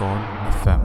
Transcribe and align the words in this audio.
Sol 0.00 0.16
FM. 0.64 0.80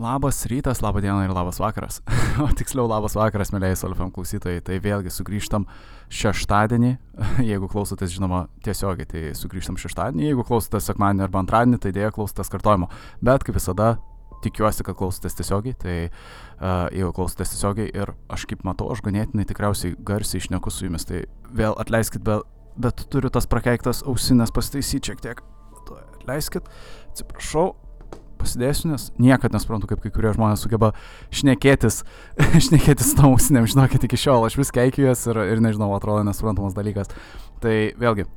Labas 0.00 0.46
rytas, 0.48 0.80
laba 0.80 1.02
diena 1.04 1.26
ir 1.26 1.32
labas 1.36 1.58
vakaras. 1.60 1.98
o 2.40 2.46
tiksliau, 2.56 2.86
labas 2.88 3.12
vakaras, 3.18 3.50
mėlyjei 3.52 3.76
Sol 3.76 3.92
FM 3.92 4.08
klausytojai. 4.14 4.62
Tai 4.64 4.78
vėlgi 4.80 5.12
sugrįžtam 5.12 5.66
šeštadienį. 6.08 6.94
Jeigu 7.50 7.68
klausotės, 7.68 8.14
žinoma, 8.16 8.46
tiesiogiai, 8.64 9.10
tai 9.10 9.26
sugrįžtam 9.36 9.76
šeštadienį. 9.76 10.24
Jeigu 10.30 10.48
klausotės 10.48 10.88
sekmadienį 10.88 11.26
arba 11.26 11.44
antradienį, 11.44 11.82
tai 11.84 11.92
dėja 11.98 12.14
klausotės 12.16 12.48
kartojimo. 12.56 12.88
Bet 13.20 13.44
kaip 13.44 13.60
visada, 13.60 13.98
tikiuosi, 14.46 14.88
kad 14.88 14.96
klausotės 14.96 15.36
tiesiogiai. 15.36 15.76
Tai 15.84 16.00
uh, 16.08 16.86
jeigu 16.96 17.12
klausotės 17.12 17.52
tiesiogiai 17.52 17.92
ir 17.92 18.16
aš 18.32 18.48
kaip 18.48 18.64
matau, 18.64 18.88
aš 18.94 19.04
ganėtinai 19.04 19.44
tikriausiai 19.52 19.98
garsiai 20.00 20.40
išneku 20.40 20.72
su 20.72 20.88
jumis. 20.88 21.04
Tai 21.12 21.26
vėl 21.52 21.76
atleiskit, 21.76 22.24
bet, 22.24 22.48
bet 22.80 23.04
turiu 23.12 23.28
tas 23.28 23.52
prakeiktas 23.52 24.00
ausinės 24.08 24.56
pasitaisyti 24.56 25.12
šiek 25.12 25.28
tiek. 25.28 25.50
Tuo 25.88 25.98
atleiskit, 26.00 26.68
atsiprašau, 27.12 27.72
pasidėsiu, 28.40 28.90
nes 28.92 29.08
niekada 29.20 29.56
nesuprantu, 29.56 29.88
kaip 29.90 30.02
kai 30.04 30.12
kurie 30.14 30.32
žmonės 30.36 30.64
sugeba 30.64 30.92
šnekėtis, 31.34 32.02
šnekėtis 32.68 33.14
tom 33.18 33.34
ausinėm, 33.34 33.68
žinokit, 33.70 34.04
iki 34.06 34.20
šiol 34.20 34.48
aš 34.48 34.58
vis 34.60 34.72
keikiu 34.74 35.08
jas 35.08 35.26
ir, 35.30 35.40
ir 35.54 35.64
nežinau, 35.64 35.92
atrodo 35.96 36.24
nesuprantamas 36.26 36.76
dalykas. 36.76 37.12
Tai 37.64 37.76
vėlgi, 38.00 38.28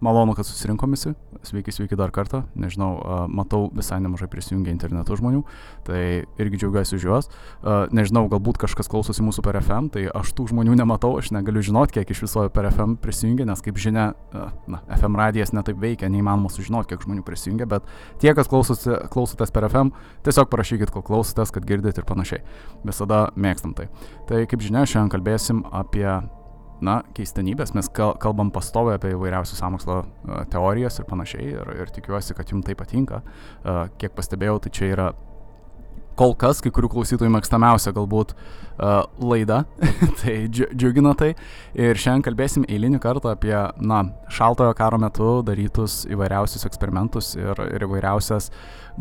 Malonu, 0.00 0.34
kad 0.36 0.44
susirinkom 0.44 0.92
visi. 0.92 1.14
Sveiki, 1.46 1.72
sveiki 1.72 1.96
dar 1.96 2.10
kartą. 2.12 2.42
Nežinau, 2.58 2.98
matau 3.32 3.70
visai 3.72 3.96
nemažai 4.04 4.28
prisijungę 4.28 4.68
internetu 4.68 5.16
žmonių, 5.16 5.40
tai 5.86 6.00
irgi 6.42 6.60
džiaugiuosi 6.60 6.98
už 6.98 7.06
juos. 7.06 7.30
Nežinau, 7.96 8.26
galbūt 8.28 8.60
kažkas 8.60 8.90
klausosi 8.92 9.24
mūsų 9.24 9.44
per 9.46 9.56
FM, 9.62 9.88
tai 9.94 10.04
aš 10.12 10.34
tų 10.36 10.50
žmonių 10.52 10.76
nematau, 10.82 11.14
aš 11.16 11.32
negaliu 11.32 11.64
žinoti, 11.64 11.96
kiek 11.96 12.12
iš 12.12 12.26
viso 12.26 12.44
per 12.52 12.68
FM 12.68 12.98
prisijungia, 13.00 13.48
nes 13.48 13.64
kaip 13.64 13.80
žinia, 13.80 14.10
na, 14.68 14.82
FM 14.98 15.16
radijas 15.16 15.54
netaip 15.56 15.80
veikia, 15.80 16.12
neįmanoma 16.12 16.52
sužinoti, 16.52 16.92
kiek 16.92 17.06
žmonių 17.06 17.24
prisijungia, 17.24 17.68
bet 17.70 17.88
tie, 18.20 18.34
kas 18.36 18.52
klausosi, 18.52 18.98
klausotės 19.12 19.54
per 19.54 19.70
FM, 19.70 19.94
tiesiog 20.28 20.52
parašykit, 20.52 20.92
kol 20.92 21.06
klausotės, 21.08 21.54
kad 21.54 21.64
girdit 21.68 21.96
ir 21.96 22.08
panašiai. 22.08 22.44
Visada 22.84 23.30
mėgstam 23.36 23.72
tai. 23.78 23.88
Tai 24.28 24.44
kaip 24.50 24.60
žinia, 24.66 24.84
šiandien 24.84 25.14
kalbėsim 25.16 25.64
apie 25.72 26.10
na, 26.84 27.00
keistenybės, 27.16 27.74
mes 27.76 27.88
kalbam 27.92 28.50
pastovai 28.54 28.96
apie 28.96 29.14
įvairiausius 29.14 29.62
samokslo 29.62 30.02
teorijas 30.52 31.00
ir 31.00 31.08
panašiai 31.08 31.54
ir, 31.54 31.72
ir 31.82 31.94
tikiuosi, 31.94 32.36
kad 32.36 32.52
jums 32.52 32.66
tai 32.66 32.76
patinka. 32.78 33.22
Kiek 34.00 34.16
pastebėjau, 34.16 34.58
tai 34.64 34.74
čia 34.76 34.90
yra 34.92 35.08
kol 36.16 36.32
kas 36.38 36.62
kai 36.64 36.72
kurių 36.74 36.90
klausytojų 36.94 37.30
mėgstamiausia 37.34 37.92
galbūt 37.96 38.32
uh, 38.32 39.04
laida, 39.20 39.62
tai 40.22 40.36
džiugina 40.48 41.12
tai. 41.18 41.34
Ir 41.76 42.00
šiandien 42.00 42.24
kalbėsim 42.26 42.66
eilinį 42.68 43.00
kartą 43.04 43.34
apie, 43.34 43.54
na, 43.84 44.02
šaltojo 44.32 44.72
karo 44.78 45.00
metu 45.02 45.40
darytus 45.46 46.04
įvairiausius 46.08 46.66
eksperimentus 46.68 47.34
ir, 47.38 47.60
ir 47.68 47.86
įvairiausias 47.88 48.50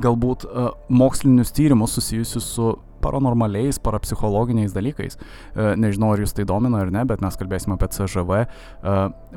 galbūt 0.03 0.47
uh, 0.49 0.73
mokslinius 0.91 1.55
tyrimus 1.55 1.95
susijusius 1.95 2.51
su 2.57 2.73
paranormaliais, 3.06 3.80
parapsichologiniais 3.86 4.73
dalykais. 4.75 5.17
E, 5.17 5.67
nežinau, 5.80 6.14
ar 6.16 6.23
jūs 6.23 6.34
tai 6.36 6.48
domina 6.50 6.81
ar 6.81 6.92
ne, 6.94 7.06
bet 7.08 7.22
mes 7.23 7.38
kalbėsime 7.39 7.78
apie 7.78 7.92
CŽV, 7.94 8.42
e, 8.42 8.95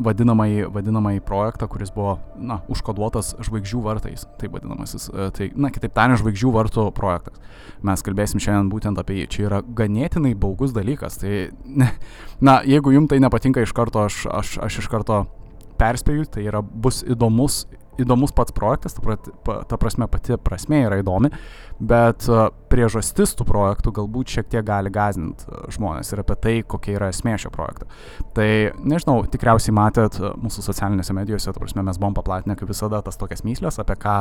vadinamąjį, 0.09 0.69
vadinamąjį 0.75 1.25
projektą, 1.29 1.69
kuris 1.71 1.93
buvo, 1.95 2.19
na, 2.37 2.61
užkoduotas 2.73 3.35
žvaigždžių 3.45 3.83
vartais, 3.85 4.27
taip 4.41 4.57
vadinamasis. 4.57 5.09
E, 5.13 5.31
tai, 5.37 5.51
na, 5.57 5.73
kitaip 5.75 5.95
tariant, 5.97 6.21
žvaigždžių 6.23 6.55
vartų 6.57 6.89
projektas. 6.97 7.41
Mes 7.87 8.05
kalbėsim 8.05 8.43
šiandien 8.43 8.71
būtent 8.73 9.01
apie 9.01 9.21
jį. 9.21 9.31
Čia 9.35 9.49
yra 9.51 9.63
ganėtinai 9.63 10.35
baugus 10.39 10.75
dalykas. 10.77 11.21
Tai, 11.23 11.35
na, 12.49 12.61
jeigu 12.67 12.95
jums 12.97 13.13
tai 13.13 13.21
nepatinka 13.23 13.65
iš 13.65 13.75
karto, 13.77 14.07
aš, 14.09 14.25
aš, 14.33 14.57
aš 14.65 14.83
iš 14.83 14.91
karto 14.93 15.25
perspėju, 15.79 16.27
tai 16.35 16.47
yra 16.49 16.63
bus 16.63 17.05
įdomus 17.07 17.67
įdomus 18.03 18.33
pats 18.37 18.55
projektas, 18.55 18.95
ta, 18.95 19.17
ta 19.69 19.79
prasme 19.81 20.09
pati 20.11 20.37
prasme 20.43 20.83
yra 20.87 21.01
įdomi, 21.03 21.31
bet 21.79 22.27
e, 22.31 22.45
priežastis 22.71 23.35
tų 23.39 23.47
projektų 23.49 23.93
galbūt 23.99 24.35
šiek 24.37 24.51
tiek 24.53 24.67
gali 24.67 24.93
gazdinti 24.95 25.47
e, 25.47 25.61
žmonės 25.75 26.13
ir 26.13 26.23
apie 26.23 26.37
tai, 26.43 26.55
kokia 26.67 26.97
yra 26.97 27.11
esmė 27.13 27.37
šio 27.43 27.53
projekto. 27.55 27.89
Tai 28.37 28.49
nežinau, 28.79 29.21
tikriausiai 29.31 29.75
matėt 29.79 30.21
e, 30.21 30.33
mūsų 30.45 30.65
socialinėse 30.69 31.17
medijose, 31.17 31.51
ta 31.53 31.63
prasme 31.63 31.85
mes 31.87 32.01
buvom 32.01 32.17
paplatinę 32.19 32.59
kaip 32.59 32.71
visada 32.71 33.03
tas 33.05 33.21
tokias 33.21 33.45
myslės, 33.47 33.81
apie 33.83 33.99
ką, 34.03 34.19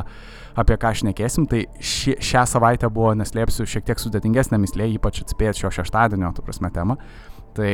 apie 0.64 0.80
ką 0.82 0.94
šnekėsim. 1.02 1.48
Tai 1.52 1.64
ši, 1.78 2.18
šią 2.32 2.48
savaitę 2.56 2.92
buvo, 2.94 3.14
neslėpsiu, 3.18 3.68
šiek 3.70 3.88
tiek 3.88 4.02
sudėtingesnė 4.02 4.62
myslė, 4.66 4.92
ypač 4.98 5.24
atspėti 5.26 5.66
šio 5.66 5.74
šeštadienio, 5.80 6.34
ta 6.36 6.46
prasme, 6.46 6.74
temą. 6.74 6.98
Tai 7.58 7.72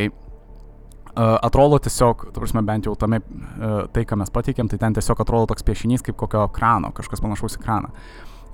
atrodo 1.16 1.78
tiesiog, 1.84 2.28
tu 2.34 2.42
prasme, 2.42 2.64
bent 2.66 2.88
jau 2.88 2.96
tame, 3.00 3.20
uh, 3.22 3.74
tai, 3.94 4.06
ką 4.10 4.18
mes 4.22 4.32
pateikėm, 4.34 4.70
tai 4.72 4.80
ten 4.82 4.96
tiesiog 4.98 5.22
atrodo 5.22 5.52
toks 5.52 5.66
piešinys 5.68 6.06
kaip 6.06 6.18
kokio 6.20 6.48
krano, 6.54 6.94
kažkas 6.96 7.22
panašaus 7.24 7.60
į 7.60 7.64
kraną. 7.64 7.92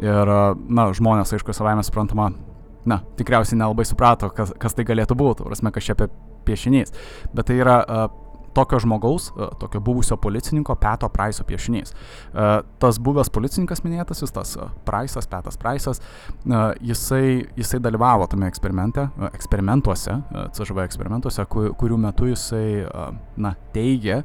Ir, 0.03 0.31
uh, 0.31 0.55
na, 0.67 0.89
žmonės, 0.95 1.31
aišku, 1.35 1.55
savaime 1.55 1.83
suprantama, 1.87 2.29
na, 2.89 3.01
tikriausiai 3.19 3.59
nelabai 3.59 3.87
suprato, 3.87 4.31
kas, 4.35 4.51
kas 4.59 4.75
tai 4.75 4.87
galėtų 4.87 5.17
būti, 5.19 5.47
prasme, 5.47 5.71
kas 5.75 5.87
čia 5.87 5.95
apie 5.95 6.09
piešinys. 6.47 6.95
Bet 7.35 7.49
tai 7.49 7.59
yra 7.61 7.79
uh, 7.83 8.07
tokio 8.53 8.79
žmogaus, 8.79 9.29
e, 9.29 9.47
tokio 9.59 9.79
buvusio 9.79 10.17
policininko 10.17 10.75
Peto 10.75 11.09
Praiso 11.09 11.43
piešinys. 11.43 11.93
E, 11.93 12.49
tas 12.79 12.99
buvęs 12.99 13.31
policininkas 13.33 13.83
minėtasis, 13.85 14.33
tas 14.35 14.55
e, 14.57 14.67
Praisas, 14.85 15.27
Petas 15.29 15.57
Praisas, 15.59 16.01
jisai, 16.81 17.45
jisai 17.57 17.79
dalyvavo 17.83 18.27
tame 18.29 18.47
eksperimente, 18.49 19.07
eksperimentuose, 19.33 20.15
CŽV 20.57 20.85
eksperimentuose, 20.85 21.45
kurių 21.49 21.99
metu 22.01 22.29
jisai, 22.29 22.85
na, 23.37 23.53
teigia, 23.73 24.23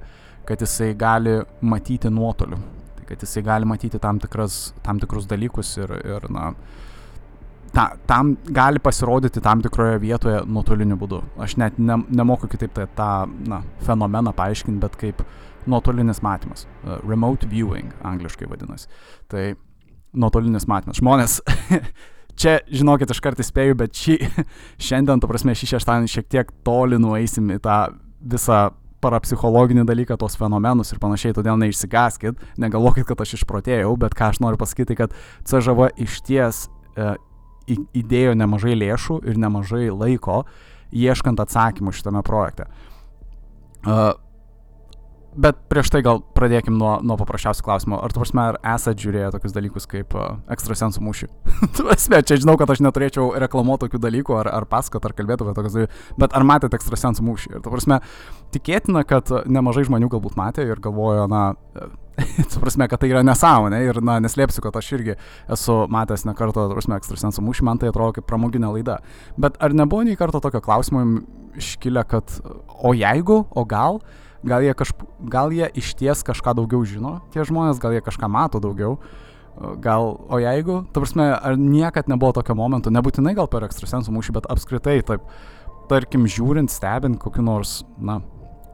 kad 0.48 0.60
jisai 0.60 0.92
gali 0.98 1.38
matyti 1.64 2.10
nuotoliu. 2.12 2.58
Tai 2.98 3.08
kad 3.08 3.22
jisai 3.24 3.42
gali 3.44 3.68
matyti 3.68 4.00
tam, 4.00 4.20
tikras, 4.22 4.74
tam 4.84 5.00
tikrus 5.02 5.28
dalykus 5.30 5.76
ir, 5.80 5.92
ir 6.04 6.28
na, 6.32 6.52
ta, 7.74 7.88
tam 8.06 8.34
gali 8.44 8.78
pasirodyti 8.82 9.42
tam 9.44 9.62
tikroje 9.64 9.98
vietoje 10.02 10.42
nuotoliniu 10.46 10.98
būdu. 11.00 11.20
Aš 11.42 11.56
net 11.60 11.78
ne, 11.78 11.98
nemoku 12.08 12.48
kitaip 12.50 12.74
tą, 12.76 12.86
tą 12.96 13.10
na, 13.50 13.62
fenomeną 13.84 14.34
paaiškinti, 14.36 14.80
bet 14.82 14.96
kaip 15.00 15.24
nuotolinis 15.70 16.22
matymas. 16.24 16.66
Uh, 16.84 16.98
remote 17.08 17.48
viewing 17.50 17.92
angliškai 18.04 18.48
vadinasi. 18.50 18.88
Tai 19.32 19.46
nuotolinis 20.14 20.68
matymas. 20.70 21.00
Žmonės, 21.00 21.40
čia, 22.40 22.58
žinokit, 22.70 23.10
aš 23.10 23.20
kartais 23.24 23.50
spėju, 23.50 23.78
bet 23.82 23.98
šį, 23.98 24.18
šiandien, 24.88 25.22
to 25.22 25.30
prasme, 25.30 25.56
šį 25.56 25.74
šeštadienį 25.74 26.14
šiek 26.14 26.30
tiek 26.30 26.56
toli 26.66 27.00
nueisim 27.02 27.50
į 27.56 27.60
tą 27.64 27.82
visą 28.34 28.68
parapsichologinį 29.04 29.84
dalyką, 29.84 30.16
tos 30.20 30.38
fenomenus 30.40 30.94
ir 30.94 31.00
panašiai, 31.02 31.34
todėl 31.36 31.58
neišsigaskit, 31.60 32.40
negalvokit, 32.60 33.04
kad 33.08 33.20
aš 33.20 33.36
išprotėjau, 33.36 33.92
bet 34.00 34.16
ką 34.16 34.30
aš 34.32 34.40
noriu 34.40 34.60
pasakyti, 34.60 34.96
kad 34.96 35.12
CŽV 35.44 35.90
iš 36.00 36.22
ties 36.24 36.62
e, 36.96 37.10
įdėjo 37.68 38.34
nemažai 38.38 38.74
lėšų 38.78 39.20
ir 39.28 39.40
nemažai 39.40 39.86
laiko 39.92 40.42
ieškant 40.94 41.40
atsakymų 41.42 41.94
šitame 41.96 42.22
projekte. 42.26 42.68
Uh, 43.84 44.12
bet 45.36 45.58
prieš 45.68 45.90
tai 45.92 46.00
gal 46.06 46.20
pradėkim 46.36 46.76
nuo, 46.78 46.96
nuo 47.04 47.16
paprasčiausio 47.18 47.64
klausimo. 47.66 47.98
Ar 48.04 48.12
tu 48.14 48.22
prasme, 48.22 48.44
ar 48.52 48.58
esate 48.74 49.02
žiūrėję 49.02 49.32
tokius 49.34 49.56
dalykus 49.56 49.88
kaip 49.90 50.14
uh, 50.16 50.38
ekstrasensų 50.54 51.02
mūšį? 51.04 51.28
tu 51.76 51.88
esmė, 51.92 52.22
čia 52.26 52.38
žinau, 52.40 52.56
kad 52.60 52.70
aš 52.70 52.84
neturėčiau 52.86 53.32
reklamuoti 53.44 53.86
tokių 53.86 54.00
dalykų 54.06 54.38
ar, 54.44 54.52
ar 54.60 54.68
pasakot, 54.70 55.04
ar 55.04 55.16
kalbėti 55.16 55.44
apie 55.44 55.56
tokius 55.58 55.76
dalykus, 55.78 56.06
bet 56.22 56.38
ar 56.38 56.46
matėte 56.46 56.78
ekstrasensų 56.78 57.26
mūšį? 57.26 57.52
Ir 57.56 57.66
tu 57.66 57.74
prasme, 57.74 58.00
tikėtina, 58.54 59.04
kad 59.08 59.32
nemažai 59.50 59.88
žmonių 59.90 60.12
galbūt 60.14 60.38
matė 60.40 60.68
ir 60.70 60.82
galvojo, 60.84 61.26
na, 61.30 61.46
tu 62.50 62.60
prasme, 62.62 62.86
kad 62.90 63.00
tai 63.02 63.10
yra 63.10 63.22
nesąmonė 63.26 63.80
ir, 63.88 63.98
na, 64.04 64.18
neslėpsiu, 64.22 64.62
kad 64.64 64.76
aš 64.78 64.90
irgi 64.96 65.16
esu 65.50 65.76
matęs 65.90 66.24
ne 66.28 66.34
kartą, 66.38 66.68
tu 66.68 66.76
prasme, 66.76 66.98
ekstrasensų 67.00 67.42
mūšį, 67.44 67.66
man 67.66 67.80
tai 67.82 67.90
atrodo 67.90 68.18
kaip 68.18 68.28
pramoginė 68.28 68.70
laida. 68.76 69.00
Bet 69.40 69.58
ar 69.62 69.74
nebuvo 69.74 70.04
nei 70.06 70.18
karto 70.18 70.40
tokio 70.42 70.62
klausimo 70.64 71.02
iškilę, 71.58 72.04
kad 72.10 72.36
o 72.74 72.94
jeigu, 72.94 73.40
o 73.50 73.64
gal, 73.68 74.00
gal 74.46 74.64
jie, 74.64 74.74
kažp, 74.78 75.02
gal 75.30 75.54
jie 75.54 75.70
iš 75.80 75.94
ties 75.98 76.22
kažką 76.26 76.54
daugiau 76.60 76.84
žino, 76.86 77.18
tie 77.34 77.46
žmonės, 77.46 77.82
gal 77.82 77.96
jie 77.96 78.02
kažką 78.04 78.30
mato 78.30 78.62
daugiau. 78.62 78.98
Gal, 79.82 80.16
o 80.34 80.38
jeigu, 80.42 80.80
ta 80.90 80.98
prasme, 80.98 81.28
ar 81.30 81.54
niekad 81.58 82.08
nebuvo 82.10 82.32
tokio 82.34 82.56
momento, 82.58 82.90
nebūtinai 82.90 83.36
gal 83.38 83.46
per 83.46 83.62
ekstrasensų 83.62 84.10
mūšį, 84.10 84.34
bet 84.34 84.48
apskritai, 84.50 84.96
taip, 85.06 85.28
tarkim, 85.90 86.26
žiūrint, 86.26 86.72
stebint 86.74 87.20
kokiu 87.22 87.44
nors, 87.46 87.76
na, 88.02 88.18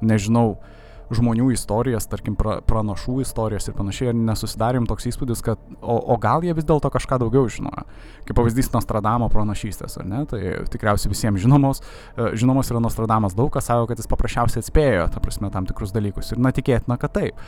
nežinau, 0.01 0.55
uh, 0.55 0.80
žmonių 1.15 1.51
istorijas, 1.55 2.07
tarkim, 2.11 2.37
pra, 2.39 2.59
pranašų 2.67 3.21
istorijas 3.25 3.67
ir 3.69 3.75
panašiai, 3.77 4.11
ir 4.13 4.19
nesusidarėm 4.19 4.87
toks 4.91 5.09
įspūdis, 5.11 5.43
kad 5.45 5.61
o, 5.81 5.97
o 5.99 6.17
gal 6.23 6.45
jie 6.47 6.55
vis 6.57 6.67
dėlto 6.69 6.91
kažką 6.95 7.19
daugiau 7.23 7.49
žinojo. 7.51 7.85
Kaip 8.29 8.39
pavyzdys 8.39 8.71
Nostradamo 8.75 9.31
pranašystės, 9.33 9.99
ar 10.01 10.07
ne? 10.07 10.23
Tai 10.31 10.41
tikriausiai 10.71 11.11
visiems 11.13 11.43
žinomos, 11.43 11.83
e, 12.15 12.31
žinomos 12.41 12.71
yra 12.71 12.83
Nostradamas 12.85 13.35
daug 13.39 13.51
kas 13.55 13.67
sako, 13.71 13.89
kad 13.91 13.99
jis 13.99 14.11
paprasčiausiai 14.11 14.63
atspėjo, 14.63 15.09
ta 15.15 15.23
prasme, 15.23 15.51
tam 15.55 15.67
tikrus 15.69 15.95
dalykus. 15.97 16.31
Ir 16.35 16.43
na 16.43 16.55
tikėtina, 16.55 16.99
kad 17.01 17.15
taip. 17.17 17.41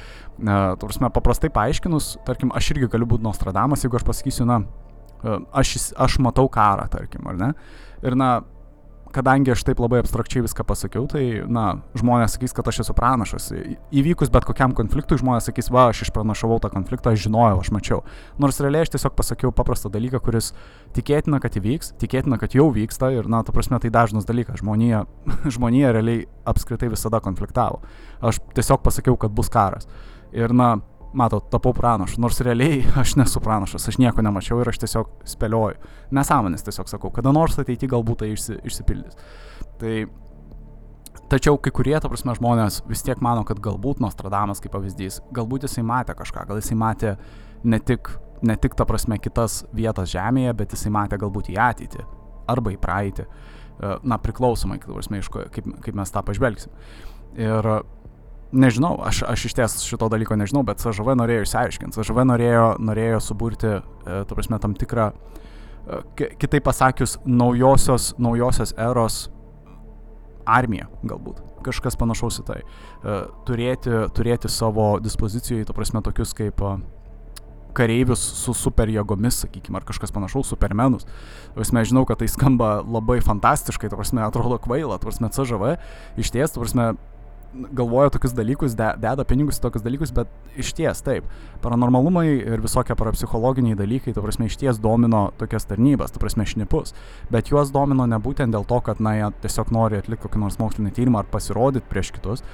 Ta 0.42 0.74
prasme, 0.80 1.12
paprastai 1.14 1.52
paaiškinus, 1.54 2.16
tarkim, 2.26 2.50
aš 2.56 2.72
irgi 2.74 2.90
galiu 2.92 3.08
būti 3.14 3.26
Nostradamas, 3.26 3.86
jeigu 3.86 4.00
aš 4.00 4.08
pasakysiu, 4.08 4.48
na, 4.48 4.62
e, 5.22 5.38
aš, 5.62 5.76
aš 6.02 6.18
matau 6.24 6.48
karą, 6.50 6.88
tarkim, 6.90 7.30
ar 7.30 7.38
ne? 7.38 7.52
Ir 8.02 8.18
na, 8.18 8.32
kadangi 9.14 9.52
aš 9.52 9.64
taip 9.66 9.80
labai 9.82 10.00
abstrakčiai 10.02 10.42
viską 10.44 10.64
pasakiau, 10.66 11.06
tai, 11.10 11.22
na, 11.50 11.82
žmonės 11.98 12.36
sakys, 12.36 12.54
kad 12.56 12.68
aš 12.68 12.82
esu 12.84 12.94
pranašas. 12.96 13.50
Įvykus 13.94 14.32
bet 14.32 14.46
kokiam 14.48 14.74
konfliktui, 14.76 15.18
žmonės 15.20 15.48
sakys, 15.50 15.70
va, 15.72 15.88
aš 15.92 16.06
išpranašavau 16.06 16.58
tą 16.62 16.72
konfliktą, 16.72 17.12
aš 17.12 17.26
žinojau, 17.26 17.60
aš 17.62 17.72
mačiau. 17.74 18.00
Nors 18.42 18.60
realiai 18.64 18.86
aš 18.86 18.94
tiesiog 18.96 19.16
pasakiau 19.18 19.52
paprastą 19.54 19.92
dalyką, 19.92 20.22
kuris 20.24 20.52
tikėtina, 20.96 21.40
kad 21.42 21.58
įvyks, 21.60 21.94
tikėtina, 22.02 22.40
kad 22.40 22.56
jau 22.56 22.70
vyksta 22.74 23.12
ir, 23.16 23.28
na, 23.30 23.42
ta 23.46 23.54
prasme, 23.54 23.80
tai 23.82 23.92
dažnas 23.94 24.28
dalykas. 24.28 24.62
Žmonija, 24.62 25.04
žmonija 25.56 25.92
realiai 25.96 26.24
apskritai 26.48 26.90
visada 26.92 27.22
konfliktavo. 27.24 27.82
Aš 28.24 28.40
tiesiog 28.56 28.82
pasakiau, 28.84 29.18
kad 29.20 29.34
bus 29.36 29.52
karas. 29.52 29.88
Ir, 30.32 30.54
na, 30.56 30.78
matot, 31.18 31.44
tapau 31.52 31.74
pranašu, 31.76 32.20
nors 32.22 32.40
realiai 32.44 32.82
aš 33.02 33.16
nesu 33.20 33.42
pranašas, 33.44 33.88
aš 33.88 34.00
nieko 34.02 34.24
nemačiau 34.24 34.60
ir 34.62 34.72
aš 34.72 34.82
tiesiog 34.84 35.12
spėlioju. 35.34 35.78
Nesąmonės 36.16 36.66
tiesiog 36.66 36.90
sakau, 36.90 37.12
kada 37.14 37.34
nors 37.34 37.58
ateity 37.60 37.90
galbūt 37.90 38.24
tai 38.24 38.32
išsi, 38.34 38.58
išsipildys. 38.68 39.16
Tai 39.80 39.94
Tačiau 41.32 41.56
kai 41.56 41.70
kurie, 41.72 41.94
ta 41.96 42.10
prasme, 42.12 42.34
žmonės 42.36 42.82
vis 42.90 43.00
tiek 43.06 43.20
mano, 43.24 43.40
kad 43.48 43.56
galbūt 43.64 44.02
Nostradamas 44.04 44.58
kaip 44.60 44.74
pavyzdys, 44.74 45.22
galbūt 45.32 45.64
jisai 45.64 45.80
matė 45.88 46.12
kažką, 46.18 46.42
gal 46.50 46.58
jisai 46.60 46.76
matė 46.76 47.14
ne 47.64 47.78
tik, 47.80 48.10
ne 48.44 48.56
tik 48.60 48.76
ta 48.76 48.84
prasme, 48.84 49.16
kitas 49.16 49.62
vietas 49.72 50.10
Žemėje, 50.12 50.52
bet 50.58 50.76
jisai 50.76 50.92
matė 50.92 51.16
galbūt 51.22 51.48
į 51.54 51.56
ateitį 51.56 52.04
arba 52.52 52.74
į 52.74 52.76
praeitį. 52.82 53.24
E, 53.24 53.94
na, 54.04 54.18
priklausomai, 54.20 54.76
kaip, 54.84 55.70
kaip 55.86 55.96
mes 55.96 56.12
tą 56.12 56.20
pažvelgsim. 56.26 56.74
Ir 57.40 57.70
nežinau, 58.52 58.96
aš, 59.04 59.22
aš 59.28 59.46
iš 59.48 59.54
ties 59.56 59.76
šito 59.86 60.08
dalyko 60.12 60.36
nežinau, 60.38 60.62
bet 60.66 60.82
CŽV 60.82 61.16
norėjo 61.18 61.46
išsiaiškinti. 61.46 61.96
CŽV 61.96 62.24
norėjo, 62.28 62.66
norėjo 62.82 63.20
suburti, 63.24 63.76
e, 63.78 64.22
tu 64.28 64.38
prasme, 64.38 64.58
tam 64.62 64.76
tikrą, 64.78 65.10
e, 65.12 66.30
kitaip 66.40 66.64
pasakius, 66.68 67.18
naujosios, 67.26 68.12
naujosios 68.22 68.74
eros 68.76 69.26
armiją 70.46 70.88
galbūt. 71.06 71.42
Kažkas 71.62 71.96
panašaus 71.98 72.40
į 72.42 72.48
tai. 72.48 72.60
E, 72.62 73.20
turėti, 73.48 73.94
turėti 74.16 74.50
savo 74.50 74.96
dispozicijoje, 75.02 75.68
tu 75.68 75.76
prasme, 75.76 76.02
tokius 76.04 76.34
kaip 76.36 76.60
kareivius 77.76 78.20
su 78.36 78.52
super 78.56 78.90
jėgomis, 78.92 79.42
sakykime, 79.44 79.78
ar 79.80 79.86
kažkas 79.88 80.12
panašaus, 80.12 80.50
supermenus. 80.52 81.06
Mes 81.56 81.88
žinau, 81.88 82.04
kad 82.08 82.20
tai 82.20 82.28
skamba 82.28 82.82
labai 82.84 83.20
fantastiškai, 83.24 83.88
tu 83.88 83.98
prasme, 83.98 84.22
atrodo 84.26 84.58
kvaila, 84.62 84.98
tu 85.00 85.08
prasme, 85.08 85.30
CŽV, 85.32 85.76
iš 86.20 86.32
ties, 86.34 86.52
tu 86.52 86.60
prasme, 86.60 86.92
galvoja 87.52 88.10
tokius 88.10 88.32
dalykus, 88.32 88.74
de, 88.76 88.88
deda 89.02 89.24
pinigus 89.28 89.60
į 89.60 89.64
tokius 89.66 89.84
dalykus, 89.84 90.12
bet 90.14 90.30
iš 90.60 90.72
ties 90.76 91.02
taip. 91.04 91.28
Paranormalumai 91.64 92.26
ir 92.32 92.64
visokie 92.64 92.96
parapsichologiniai 92.98 93.76
dalykai, 93.78 94.14
tu 94.16 94.24
prasme, 94.24 94.48
iš 94.48 94.58
ties 94.60 94.80
domino 94.82 95.26
tokias 95.40 95.68
tarnybas, 95.68 96.14
tu 96.14 96.22
prasme, 96.22 96.46
šnipus. 96.48 96.96
Bet 97.32 97.52
juos 97.52 97.72
domino 97.74 98.08
ne 98.08 98.18
būtent 98.22 98.54
dėl 98.54 98.66
to, 98.68 98.80
kad, 98.84 99.02
na, 99.04 99.16
jie 99.18 99.30
tiesiog 99.44 99.72
nori 99.74 100.00
atlikti 100.00 100.24
kokį 100.26 100.42
nors 100.44 100.58
mokslinį 100.62 100.94
tyrimą 100.96 101.22
ar 101.22 101.30
pasirodyti 101.32 101.88
prieš 101.92 102.14
kitus, 102.16 102.44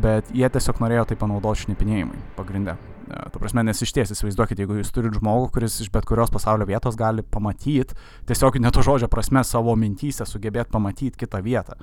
bet 0.00 0.32
jie 0.34 0.48
tiesiog 0.52 0.80
norėjo 0.82 1.06
tai 1.10 1.20
panaudoti 1.20 1.66
šnipinėjimui 1.66 2.20
pagrindė. 2.36 2.76
E, 3.06 3.20
tu 3.32 3.40
prasme, 3.42 3.64
nes 3.66 3.80
iš 3.84 3.92
ties 3.96 4.12
įsivaizduokit, 4.16 4.60
jeigu 4.60 4.80
jūs 4.80 4.92
turite 4.94 5.20
žmogų, 5.20 5.52
kuris 5.54 5.78
iš 5.84 5.92
bet 5.94 6.08
kurios 6.08 6.32
pasaulio 6.32 6.66
vietos 6.68 6.98
gali 6.98 7.24
pamatyti, 7.24 7.96
tiesiog 8.28 8.58
ne 8.62 8.72
to 8.72 8.84
žodžio 8.86 9.08
prasme 9.12 9.44
savo 9.46 9.76
mintysę 9.78 10.26
sugebėti 10.28 10.72
pamatyti 10.74 11.24
kitą 11.24 11.44
vietą. 11.44 11.78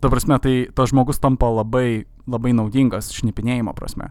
Ta 0.00 0.08
prasme, 0.08 0.38
tai 0.40 0.54
tas 0.74 0.90
žmogus 0.92 1.20
tampa 1.20 1.50
labai, 1.52 2.06
labai 2.30 2.54
naudingas 2.56 3.10
šnipinėjimo 3.12 3.74
prasme. 3.76 4.10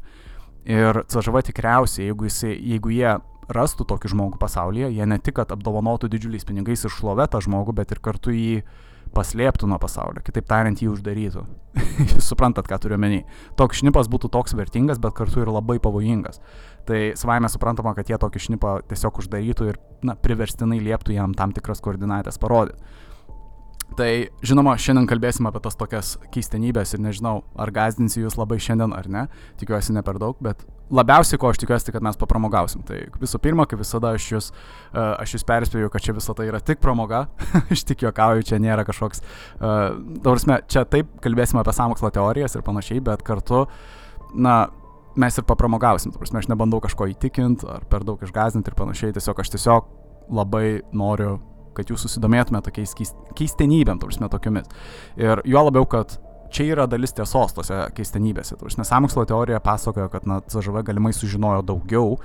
Ir 0.69 1.01
CŽV 1.09 1.41
tikriausiai, 1.47 2.11
jeigu, 2.11 2.27
jisai, 2.29 2.53
jeigu 2.53 2.93
jie 2.93 3.15
rastų 3.49 3.87
tokį 3.89 4.11
žmogų 4.13 4.37
pasaulyje, 4.41 4.91
jie 4.93 5.07
ne 5.09 5.17
tik 5.23 5.41
apdovanotų 5.41 6.11
didžiuliais 6.13 6.45
pinigais 6.45 6.85
ir 6.85 6.93
šlovę 6.93 7.25
tą 7.31 7.41
žmogų, 7.41 7.73
bet 7.79 7.95
ir 7.95 8.01
kartu 8.05 8.35
jį 8.35 8.61
paslėptų 9.15 9.65
nuo 9.71 9.79
pasaulio, 9.81 10.21
kitaip 10.21 10.45
tariant, 10.45 10.77
jį 10.77 10.91
uždarytų. 10.93 11.43
Jūs 12.13 12.27
suprantat, 12.29 12.67
ką 12.69 12.77
turiu 12.83 12.99
menį. 13.01 13.23
Toks 13.57 13.81
šnipas 13.81 14.09
būtų 14.11 14.29
toks 14.35 14.53
vertingas, 14.57 15.01
bet 15.01 15.15
kartu 15.17 15.41
ir 15.41 15.49
labai 15.49 15.79
pavojingas. 15.81 16.37
Tai 16.85 16.99
savaime 17.17 17.49
suprantama, 17.49 17.95
kad 17.97 18.11
jie 18.11 18.19
tokį 18.21 18.43
šnipą 18.45 18.75
tiesiog 18.91 19.23
uždarytų 19.23 19.71
ir 19.71 19.79
na, 20.05 20.13
priverstinai 20.13 20.77
lieptų 20.85 21.17
jam 21.17 21.33
tam 21.37 21.55
tikras 21.55 21.81
koordinatės 21.81 22.37
parodyti. 22.41 22.77
Tai 23.97 24.09
žinoma, 24.45 24.75
šiandien 24.79 25.07
kalbėsim 25.09 25.47
apie 25.49 25.61
tas 25.63 25.77
tokias 25.79 26.13
keistenybės 26.33 26.93
ir 26.95 27.01
nežinau, 27.03 27.39
ar 27.59 27.71
gazdinsiu 27.73 28.25
jūs 28.25 28.37
labai 28.39 28.59
šiandien 28.61 28.93
ar 28.95 29.09
ne, 29.11 29.23
tikiuosi 29.59 29.95
ne 29.95 30.03
per 30.05 30.19
daug, 30.21 30.37
bet 30.43 30.61
labiausiai 30.93 31.39
ko 31.41 31.49
aš 31.49 31.59
tikiuosi, 31.61 31.93
kad 31.93 32.05
mes 32.05 32.17
papramogausim. 32.19 32.83
Tai 32.87 33.01
visų 33.21 33.41
pirma, 33.43 33.65
kaip 33.69 33.81
visada 33.81 34.13
aš 34.17 34.27
jūs, 34.31 34.49
uh, 34.53 35.15
aš 35.21 35.35
jūs 35.37 35.45
perspėju, 35.49 35.91
kad 35.93 36.05
čia 36.05 36.15
visą 36.17 36.35
tai 36.37 36.47
yra 36.49 36.61
tik 36.63 36.81
pramoga, 36.83 37.25
aš 37.73 37.85
tik 37.89 38.05
juokauju, 38.05 38.47
čia 38.49 38.61
nėra 38.61 38.85
kažkoks, 38.87 39.23
uh, 39.59 39.97
prasme, 40.25 40.61
čia 40.69 40.85
taip 40.89 41.11
kalbėsim 41.23 41.61
apie 41.61 41.75
samokslo 41.75 42.13
teorijas 42.13 42.57
ir 42.57 42.65
panašiai, 42.65 43.03
bet 43.05 43.25
kartu, 43.27 43.65
na, 44.33 44.57
mes 45.19 45.37
ir 45.37 45.45
papramogausim, 45.49 46.13
prasme, 46.15 46.41
aš 46.41 46.49
nebandau 46.51 46.81
kažko 46.83 47.09
įtikinti 47.13 47.67
ar 47.69 47.85
per 47.89 48.05
daug 48.07 48.21
išgazdinti 48.25 48.71
ir 48.71 48.79
panašiai, 48.79 49.15
tiesiog 49.17 49.43
aš 49.43 49.55
tiesiog 49.57 49.95
labai 50.39 50.81
noriu 50.95 51.39
kad 51.79 51.91
jūs 51.91 52.05
susidomėtume 52.05 52.61
tokiais 52.65 52.95
keistenybėm, 53.39 54.01
tarsi 54.01 54.31
tokiomis. 54.31 54.69
Ir 55.19 55.43
juo 55.47 55.65
labiau, 55.69 55.87
kad 55.89 56.19
čia 56.53 56.65
yra 56.73 56.85
dalis 56.89 57.13
tiesos 57.15 57.53
tose 57.55 57.77
keistenybėse. 57.95 58.57
Tarsi 58.59 58.85
samokslo 58.87 59.25
teorija 59.29 59.59
pasakojo, 59.63 60.09
kad 60.11 60.27
na, 60.29 60.39
CŽV 60.49 60.83
galimai 60.87 61.11
sužinojo 61.15 61.63
daugiau, 61.67 62.15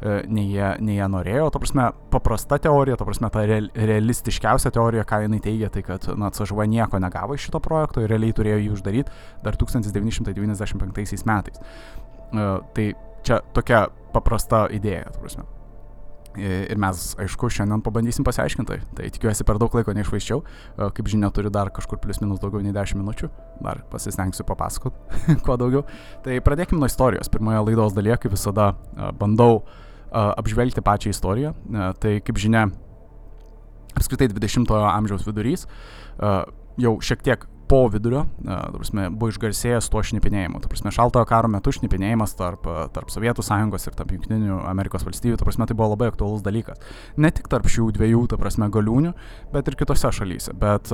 e, 0.00 0.16
nei 0.28 0.46
jie, 0.52 0.68
nei 0.84 0.98
jie 0.98 1.08
norėjo. 1.12 1.50
Ta 1.52 1.62
prasme, 1.62 1.88
paprasta 2.12 2.58
teorija, 2.64 2.98
ta 3.00 3.08
prasme, 3.08 3.30
ta 3.34 3.44
real, 3.48 3.68
realistiškiausia 3.74 4.72
teorija, 4.74 5.06
ką 5.08 5.24
jinai 5.26 5.40
teigia, 5.44 5.70
tai 5.74 5.84
kad 5.86 6.08
na, 6.20 6.32
CŽV 6.34 6.68
nieko 6.70 7.00
negavo 7.02 7.36
iš 7.36 7.48
šito 7.48 7.60
projekto 7.64 8.04
ir 8.04 8.12
realiai 8.12 8.36
turėjo 8.36 8.62
jį 8.62 8.70
uždaryti 8.78 9.18
dar 9.44 9.58
1995 9.60 11.28
metais. 11.28 11.60
E, 11.60 12.48
tai 12.76 12.88
čia 13.24 13.42
tokia 13.56 13.86
paprasta 14.14 14.66
idėja, 14.72 15.10
ta 15.12 15.20
prasme. 15.20 15.48
Ir 16.40 16.78
mes, 16.82 17.02
aišku, 17.22 17.48
šiandien 17.52 17.82
pabandysim 17.84 18.26
pasiaiškinti. 18.26 18.78
Tai 18.98 19.10
tikiuosi 19.14 19.46
per 19.46 19.60
daug 19.62 19.74
laiko 19.76 19.94
neišvaiščiau. 19.94 20.40
Kaip 20.96 21.10
žinia, 21.10 21.30
turiu 21.34 21.52
dar 21.54 21.70
kažkur 21.74 22.00
plius 22.02 22.18
minus 22.22 22.42
daugiau 22.42 22.64
nei 22.64 22.74
10 22.74 22.98
minučių. 22.98 23.30
Dar 23.62 23.84
pasistengsiu 23.92 24.46
papasakot 24.48 24.98
kuo 25.46 25.58
daugiau. 25.60 25.84
Tai 26.26 26.40
pradėkime 26.46 26.82
nuo 26.82 26.90
istorijos. 26.90 27.30
Pirmoje 27.30 27.62
laidos 27.68 27.94
dalyje, 27.94 28.18
kaip 28.24 28.34
visada, 28.34 28.72
bandau 29.20 29.62
apžvelgti 30.10 30.82
pačią 30.84 31.14
istoriją. 31.14 31.54
Tai 32.02 32.18
kaip 32.26 32.42
žinia, 32.42 32.66
apskritai 33.94 34.30
20-ojo 34.34 34.90
amžiaus 34.90 35.26
vidurys 35.28 35.68
jau 36.80 36.96
šiek 37.04 37.22
tiek 37.22 37.44
po 37.68 37.84
vidurio, 37.92 38.24
prasme, 38.44 39.06
buvo 39.12 39.32
išgarsėjęs 39.32 39.88
tuo 39.92 40.02
šnipinėjimu. 40.04 40.60
Prasme, 40.68 40.92
šaltojo 40.94 41.26
karo 41.28 41.50
metu 41.52 41.72
šnipinėjimas 41.74 42.36
tarp, 42.38 42.66
tarp 42.94 43.12
Sovietų 43.12 43.44
sąjungos 43.46 43.88
ir 43.88 43.96
tarp 43.98 44.12
Junktinių 44.14 44.60
Amerikos 44.70 45.06
valstybių, 45.06 45.38
prasme, 45.42 45.68
tai 45.68 45.76
buvo 45.78 45.92
labai 45.94 46.10
aktuolus 46.12 46.44
dalykas. 46.44 46.80
Ne 47.20 47.32
tik 47.34 47.48
tarp 47.52 47.68
šių 47.70 47.90
dviejų, 47.96 48.24
ta 48.32 48.38
prasme, 48.40 48.68
galiūnių, 48.74 49.14
bet 49.54 49.70
ir 49.70 49.78
kitose 49.80 50.12
šalyse. 50.14 50.54
Bet 50.60 50.92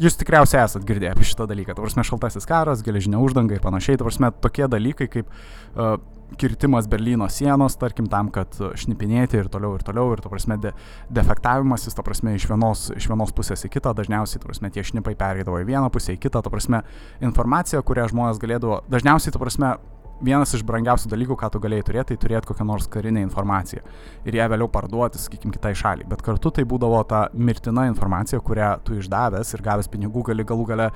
Jūs 0.00 0.16
tikriausiai 0.16 0.62
esat 0.64 0.86
girdėję 0.88 1.12
apie 1.12 1.26
šitą 1.28 1.44
dalyką. 1.50 1.74
Prasme, 1.76 2.04
šaltasis 2.08 2.48
karas, 2.48 2.80
geležinė 2.86 3.20
uždanga 3.20 3.58
ir 3.58 3.60
panašiai. 3.60 4.00
Prasme, 4.00 4.30
tokie 4.40 4.64
dalykai 4.70 5.10
kaip 5.12 5.28
uh, 5.28 5.98
kirtimas 6.40 6.88
Berlyno 6.88 7.28
sienos, 7.28 7.76
tarkim, 7.76 8.06
tam, 8.10 8.30
kad 8.32 8.54
šnipinėti 8.78 9.40
ir 9.40 9.50
toliau 9.52 9.74
ir 9.76 9.84
toliau, 9.84 10.14
ir, 10.14 10.22
to 10.22 10.30
prasme, 10.32 10.56
de, 10.62 10.72
defektavimas, 11.12 11.86
jis, 11.88 11.96
to 11.98 12.04
prasme, 12.06 12.34
iš 12.38 12.46
vienos, 12.50 12.86
iš 12.96 13.08
vienos 13.10 13.34
pusės 13.36 13.66
į 13.66 13.72
kitą, 13.76 13.92
dažniausiai, 13.98 14.40
to 14.40 14.50
prasme, 14.50 14.70
tie 14.72 14.84
šnipai 14.86 15.16
pereidavo 15.18 15.60
į 15.60 15.68
vieną 15.68 15.90
pusę, 15.92 16.14
į 16.14 16.22
kitą, 16.22 16.44
to 16.46 16.52
prasme, 16.52 16.84
informacija, 17.24 17.82
kurią 17.86 18.08
žmonės 18.12 18.40
galėdavo, 18.42 18.82
dažniausiai, 18.92 19.34
to 19.34 19.42
prasme, 19.42 19.74
vienas 20.24 20.54
iš 20.56 20.64
brangiausių 20.66 21.10
dalykų, 21.10 21.36
ką 21.40 21.50
tu 21.52 21.60
galėjai 21.62 21.86
turėti, 21.88 22.12
tai 22.12 22.20
turėti 22.24 22.50
kokią 22.50 22.66
nors 22.68 22.88
karinę 22.92 23.22
informaciją 23.24 23.82
ir 24.28 24.38
ją 24.38 24.46
vėliau 24.52 24.68
parduoti, 24.72 25.20
sakykime, 25.20 25.54
kitai 25.56 25.72
šaliai. 25.78 26.08
Bet 26.10 26.24
kartu 26.26 26.52
tai 26.54 26.66
būdavo 26.68 27.00
ta 27.08 27.26
mirtina 27.34 27.86
informacija, 27.90 28.40
kurią 28.44 28.70
tu 28.86 28.98
išdavęs 29.00 29.54
ir 29.56 29.64
gavęs 29.66 29.90
pinigų 29.92 30.24
gali 30.30 30.46
galų 30.46 30.66
gale 30.70 30.88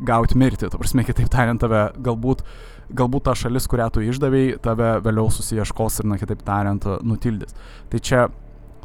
gauti 0.00 0.38
mirtį. 0.38 0.70
Tu 0.72 0.80
prasme, 0.80 1.04
kitaip 1.06 1.30
tariant, 1.32 1.60
tave 1.60 1.88
galbūt, 1.98 2.44
galbūt 2.98 3.28
ta 3.28 3.34
šalis, 3.38 3.66
kurią 3.70 3.88
tu 3.94 4.04
išdavėjai, 4.06 4.58
tave 4.64 4.92
vėliau 5.04 5.30
susieškos 5.34 6.02
ir, 6.02 6.12
na, 6.12 6.20
kitaip 6.20 6.44
tariant, 6.46 6.86
nutildys. 7.02 7.56
Tai 7.90 8.02
čia 8.02 8.28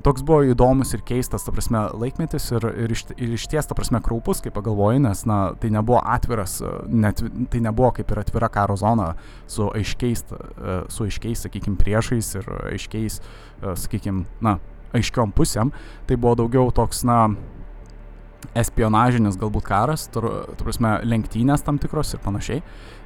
toks 0.03 0.23
buvo 0.25 0.43
įdomus 0.47 0.93
ir 0.97 1.03
keistas, 1.07 1.45
ta 1.45 1.53
prasme, 1.55 1.85
laikmetis 1.99 2.49
ir, 2.53 2.67
ir, 2.85 2.93
iš, 2.95 3.05
ir 3.15 3.35
iš 3.37 3.47
ties, 3.51 3.67
ta 3.69 3.77
prasme, 3.77 4.01
kraupus, 4.03 4.41
kaip 4.43 4.55
pagalvoju, 4.57 5.01
nes, 5.05 5.23
na, 5.29 5.39
tai 5.59 5.71
nebuvo 5.73 6.01
atviras, 6.01 6.59
net, 6.87 7.23
tai 7.53 7.63
nebuvo 7.63 7.93
kaip 7.97 8.11
ir 8.11 8.23
atvira 8.23 8.49
karo 8.53 8.77
zona 8.79 9.13
su 9.47 9.69
aiškiais, 9.71 10.25
su 10.93 11.07
aiškiais, 11.07 11.45
sakykime, 11.47 11.79
priešais 11.79 12.33
ir 12.41 12.51
aiškiais, 12.73 13.19
sakykime, 13.85 14.27
na, 14.43 14.57
aiškiom 14.93 15.33
pusėm, 15.35 15.73
tai 16.09 16.19
buvo 16.19 16.35
daugiau 16.43 16.71
toks, 16.75 17.03
na, 17.07 17.25
espionažinis 18.59 19.37
galbūt 19.39 19.65
karas, 19.67 20.07
tur, 20.13 20.27
tu 20.57 20.67
prasme, 20.67 20.95
lenktynės 21.07 21.63
tam 21.65 21.79
tikros 21.81 22.13
ir 22.15 22.21
panašiai. 22.23 22.61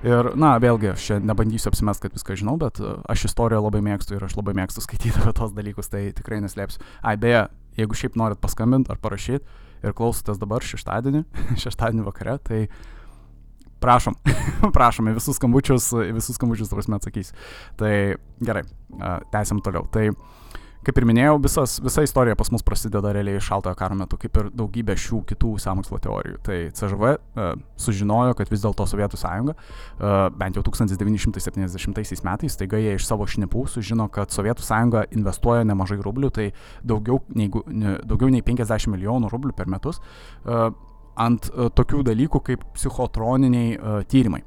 Ir, 0.08 0.32
na, 0.40 0.56
vėlgi, 0.62 0.92
aš 0.94 1.06
čia 1.10 1.20
nebandysiu 1.24 1.72
apsimest, 1.72 2.04
kad 2.04 2.16
viską 2.16 2.38
žinau, 2.40 2.58
bet 2.62 2.82
e, 2.82 2.96
aš 3.10 3.28
istoriją 3.32 3.64
labai 3.66 3.82
mėgstu 3.86 4.18
ir 4.18 4.28
aš 4.28 4.38
labai 4.40 4.56
mėgstu 4.58 4.84
skaityti 4.86 5.16
apie 5.22 5.34
tos 5.38 5.56
dalykus, 5.58 5.90
tai 5.94 6.10
tikrai 6.18 6.42
neslėpsiu. 6.44 6.84
Ai, 7.02 7.18
beje, 7.22 7.48
jeigu 7.80 7.98
šiaip 7.98 8.20
norit 8.20 8.42
paskambinti 8.44 8.94
ar 8.94 9.02
parašyti, 9.02 9.66
ir 9.86 9.96
klausotės 9.98 10.40
dabar 10.42 10.66
šeštadienį, 10.66 11.24
šeštadienį 11.64 12.06
vakare, 12.08 12.38
tai 12.46 12.62
prašom, 13.84 14.18
prašom, 14.78 15.12
į 15.12 15.18
visus 15.20 15.38
skambučius, 15.38 15.92
į 16.08 16.16
visus 16.18 16.40
skambučius, 16.40 16.72
prasme, 16.74 16.98
atsakys. 16.98 17.34
Tai 17.80 17.94
gerai, 18.42 18.66
tęsiam 19.34 19.62
toliau. 19.66 19.86
Tai 19.94 20.10
kaip 20.88 21.02
ir 21.02 21.06
minėjau, 21.10 21.36
visas, 21.44 21.78
visa 21.84 22.04
istorija 22.06 22.38
pas 22.40 22.50
mus 22.54 22.64
prasideda 22.66 23.12
realiai 23.16 23.42
šaltojo 23.44 23.76
karo 23.76 23.98
metu, 24.00 24.16
kaip 24.22 24.38
ir 24.40 24.48
daugybė 24.56 24.96
šių 25.04 25.20
kitų 25.28 25.52
sąmokslo 25.60 26.00
teorijų. 26.04 26.40
Tai 26.46 26.60
CŽV 26.80 27.10
uh, 27.12 27.50
sužinojo, 27.84 28.38
kad 28.40 28.52
vis 28.54 28.64
dėlto 28.64 28.88
Sovietų 28.88 29.20
sąjunga, 29.20 29.58
uh, 29.58 30.16
bent 30.40 30.56
jau 30.56 30.64
1970 30.64 32.24
metais, 32.24 32.58
taiga 32.60 32.80
jie 32.80 32.96
iš 32.96 33.08
savo 33.10 33.28
šnipų 33.28 33.68
sužino, 33.76 34.08
kad 34.14 34.32
Sovietų 34.32 34.64
sąjunga 34.64 35.06
investuoja 35.12 35.68
nemažai 35.68 36.00
rublių, 36.00 36.32
tai 36.40 36.50
daugiau 36.88 37.20
nei, 37.36 37.52
daugiau 37.52 38.32
nei 38.32 38.46
50 38.46 38.94
milijonų 38.96 39.32
rublių 39.34 39.58
per 39.58 39.68
metus 39.72 40.00
uh, 40.00 40.70
ant 41.20 41.52
uh, 41.52 41.68
tokių 41.76 42.06
dalykų 42.08 42.46
kaip 42.52 42.64
psichotroniniai 42.78 43.76
uh, 43.76 44.06
tyrimai. 44.08 44.46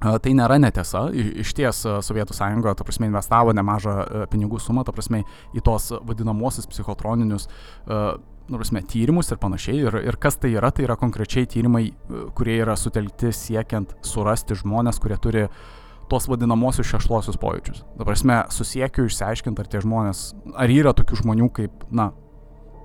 Tai 0.00 0.32
nėra 0.36 0.58
netiesa, 0.60 1.06
iš 1.14 1.54
ties 1.56 1.80
Sovietų 2.04 2.34
sąjunga, 2.36 2.74
ta 2.76 2.84
prasme, 2.84 3.08
investavo 3.08 3.54
nemažą 3.56 4.26
pinigų 4.32 4.60
sumą, 4.60 4.84
ta 4.84 4.92
prasme, 4.92 5.22
į 5.56 5.62
tos 5.64 5.88
vadinamosius 6.04 6.68
psichotroninius, 6.68 7.48
nu, 7.88 8.58
prasme, 8.58 8.82
tyrimus 8.84 9.32
ir 9.32 9.40
panašiai. 9.40 9.80
Ir, 9.86 9.96
ir 10.12 10.18
kas 10.20 10.36
tai 10.42 10.52
yra, 10.52 10.68
tai 10.74 10.84
yra 10.84 10.98
konkrečiai 11.00 11.48
tyrimai, 11.48 11.88
kurie 12.36 12.58
yra 12.60 12.76
sutelkti 12.76 13.32
siekiant 13.34 13.96
surasti 14.04 14.58
žmonės, 14.60 15.00
kurie 15.02 15.16
turi 15.22 15.46
tos 16.12 16.28
vadinamosius 16.30 16.86
šeštuosius 16.92 17.40
pojūčius. 17.42 17.82
Ta 17.96 18.06
prasme, 18.06 18.42
susiekiu 18.54 19.08
išsiaiškinti, 19.08 19.64
ar 19.64 19.70
tie 19.72 19.82
žmonės, 19.82 20.28
ar 20.54 20.70
yra 20.70 20.92
tokių 20.96 21.22
žmonių 21.24 21.48
kaip, 21.56 21.88
na, 21.90 22.12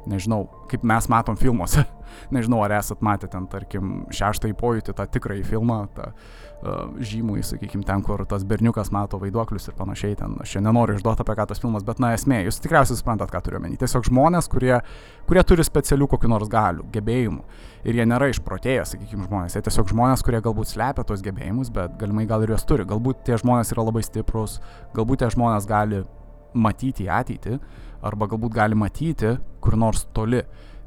nežinau, 0.09 0.45
kaip 0.71 0.87
mes 0.87 1.11
matom 1.11 1.37
filmuose. 1.37 1.85
Nežinau, 2.33 2.61
ar 2.65 2.77
esat 2.79 3.01
matę 3.05 3.29
ten, 3.31 3.47
tarkim, 3.51 4.05
šeštąjį 4.13 4.55
pojūtį, 4.59 4.95
tą 4.97 5.05
tikrąjį 5.15 5.43
filmą, 5.47 5.77
tą 5.95 6.07
uh, 6.11 6.93
žymųjį, 7.11 7.43
sakykime, 7.49 7.85
ten, 7.87 8.03
kur 8.05 8.23
tas 8.29 8.45
berniukas 8.47 8.91
mato 8.93 9.19
vaiduoklius 9.21 9.69
ir 9.69 9.75
panašiai, 9.77 10.17
ten 10.19 10.37
aš 10.43 10.55
čia 10.55 10.61
nenoriu 10.63 10.97
išduoti 10.99 11.25
apie 11.25 11.35
ką 11.39 11.47
tas 11.49 11.61
filmas, 11.63 11.85
bet 11.87 12.01
na 12.03 12.13
esmė, 12.15 12.43
jūs 12.47 12.61
tikriausiai 12.63 12.99
suprantat, 12.99 13.33
ką 13.33 13.41
turiu 13.45 13.59
omeny. 13.61 13.79
Tiesiog 13.81 14.07
žmonės, 14.09 14.49
kurie, 14.51 14.77
kurie 15.29 15.43
turi 15.47 15.65
specialių 15.67 16.09
kokiu 16.15 16.31
nors 16.31 16.51
galių, 16.51 16.87
gebėjimų. 16.93 17.43
Ir 17.89 17.97
jie 17.97 18.05
nėra 18.05 18.29
išprotėję, 18.29 18.85
sakykime, 18.93 19.25
žmonės. 19.25 19.57
Jie 19.57 19.65
tiesiog 19.65 19.89
žmonės, 19.89 20.21
kurie 20.25 20.41
galbūt 20.45 20.69
slepia 20.69 21.05
tos 21.07 21.23
gebėjimus, 21.25 21.73
bet 21.73 21.97
galimai 22.01 22.27
gal 22.29 22.45
ir 22.45 22.53
juos 22.53 22.65
turi. 22.69 22.85
Galbūt 22.85 23.23
tie 23.25 23.39
žmonės 23.41 23.73
yra 23.73 23.87
labai 23.87 24.03
stiprus, 24.05 24.59
galbūt 24.93 25.23
tie 25.23 25.31
žmonės 25.33 25.65
gali 25.69 26.03
matyti 26.53 27.07
ateitį, 27.09 27.57
arba 28.05 28.27
galbūt 28.29 28.53
gali 28.53 28.77
matyti 28.77 29.35
kur 29.61 29.77
nors 29.77 30.05
toli 30.15 30.41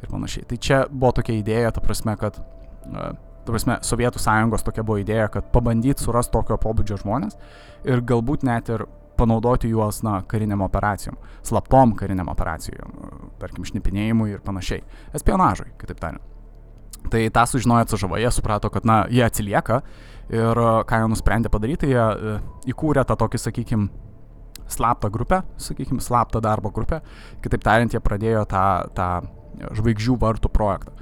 ir 0.05 0.11
panašiai. 0.13 0.49
Tai 0.51 0.59
čia 0.61 0.83
buvo 0.91 1.13
tokia 1.19 1.37
idėja, 1.39 1.73
ta 1.75 1.83
prasme, 1.85 2.17
kad, 2.21 2.41
ta 2.85 3.49
prasme, 3.49 3.79
Sovietų 3.85 4.23
sąjungos 4.23 4.67
tokia 4.67 4.85
buvo 4.87 5.01
idėja, 5.03 5.31
kad 5.33 5.49
pabandyti 5.55 6.05
surasti 6.05 6.37
tokio 6.37 6.59
pobūdžio 6.61 7.01
žmonės 7.03 7.39
ir 7.89 8.05
galbūt 8.05 8.47
net 8.47 8.71
ir 8.73 8.87
panaudoti 9.17 9.71
juos, 9.71 10.03
na, 10.03 10.19
kariniam 10.27 10.65
operacijom, 10.67 11.17
slaptom 11.47 11.95
kariniam 11.99 12.29
operacijom, 12.33 12.95
tarkim, 13.39 13.67
šnipinėjimui 13.69 14.33
ir 14.35 14.41
panašiai. 14.45 14.83
Espionažui, 15.15 15.71
kitaip 15.79 16.01
tariant. 16.03 16.31
Tai 17.13 17.21
tą 17.37 17.45
sužinoję 17.47 17.85
CŽV, 17.93 18.19
jie 18.23 18.31
suprato, 18.33 18.71
kad, 18.73 18.87
na, 18.89 19.05
jie 19.13 19.23
atsilieka 19.27 19.83
ir 20.33 20.61
ką 20.89 21.01
jie 21.03 21.11
nusprendė 21.13 21.53
padaryti, 21.53 21.91
jie 21.93 22.01
e, 22.01 22.37
įkūrė 22.73 23.05
tą 23.05 23.17
tokį, 23.21 23.41
sakykime, 23.43 23.89
slaptą 24.73 25.11
grupę, 25.13 25.43
sakykime, 25.61 26.01
slaptą 26.01 26.41
darbo 26.41 26.71
grupę. 26.71 27.01
Kitaip 27.45 27.65
tariant, 27.65 27.93
jie 27.93 28.01
pradėjo 28.01 28.45
tą, 28.49 28.65
tą 28.97 29.09
žvaigždžių 29.75 30.19
vartų 30.23 30.51
projektą. 30.55 30.95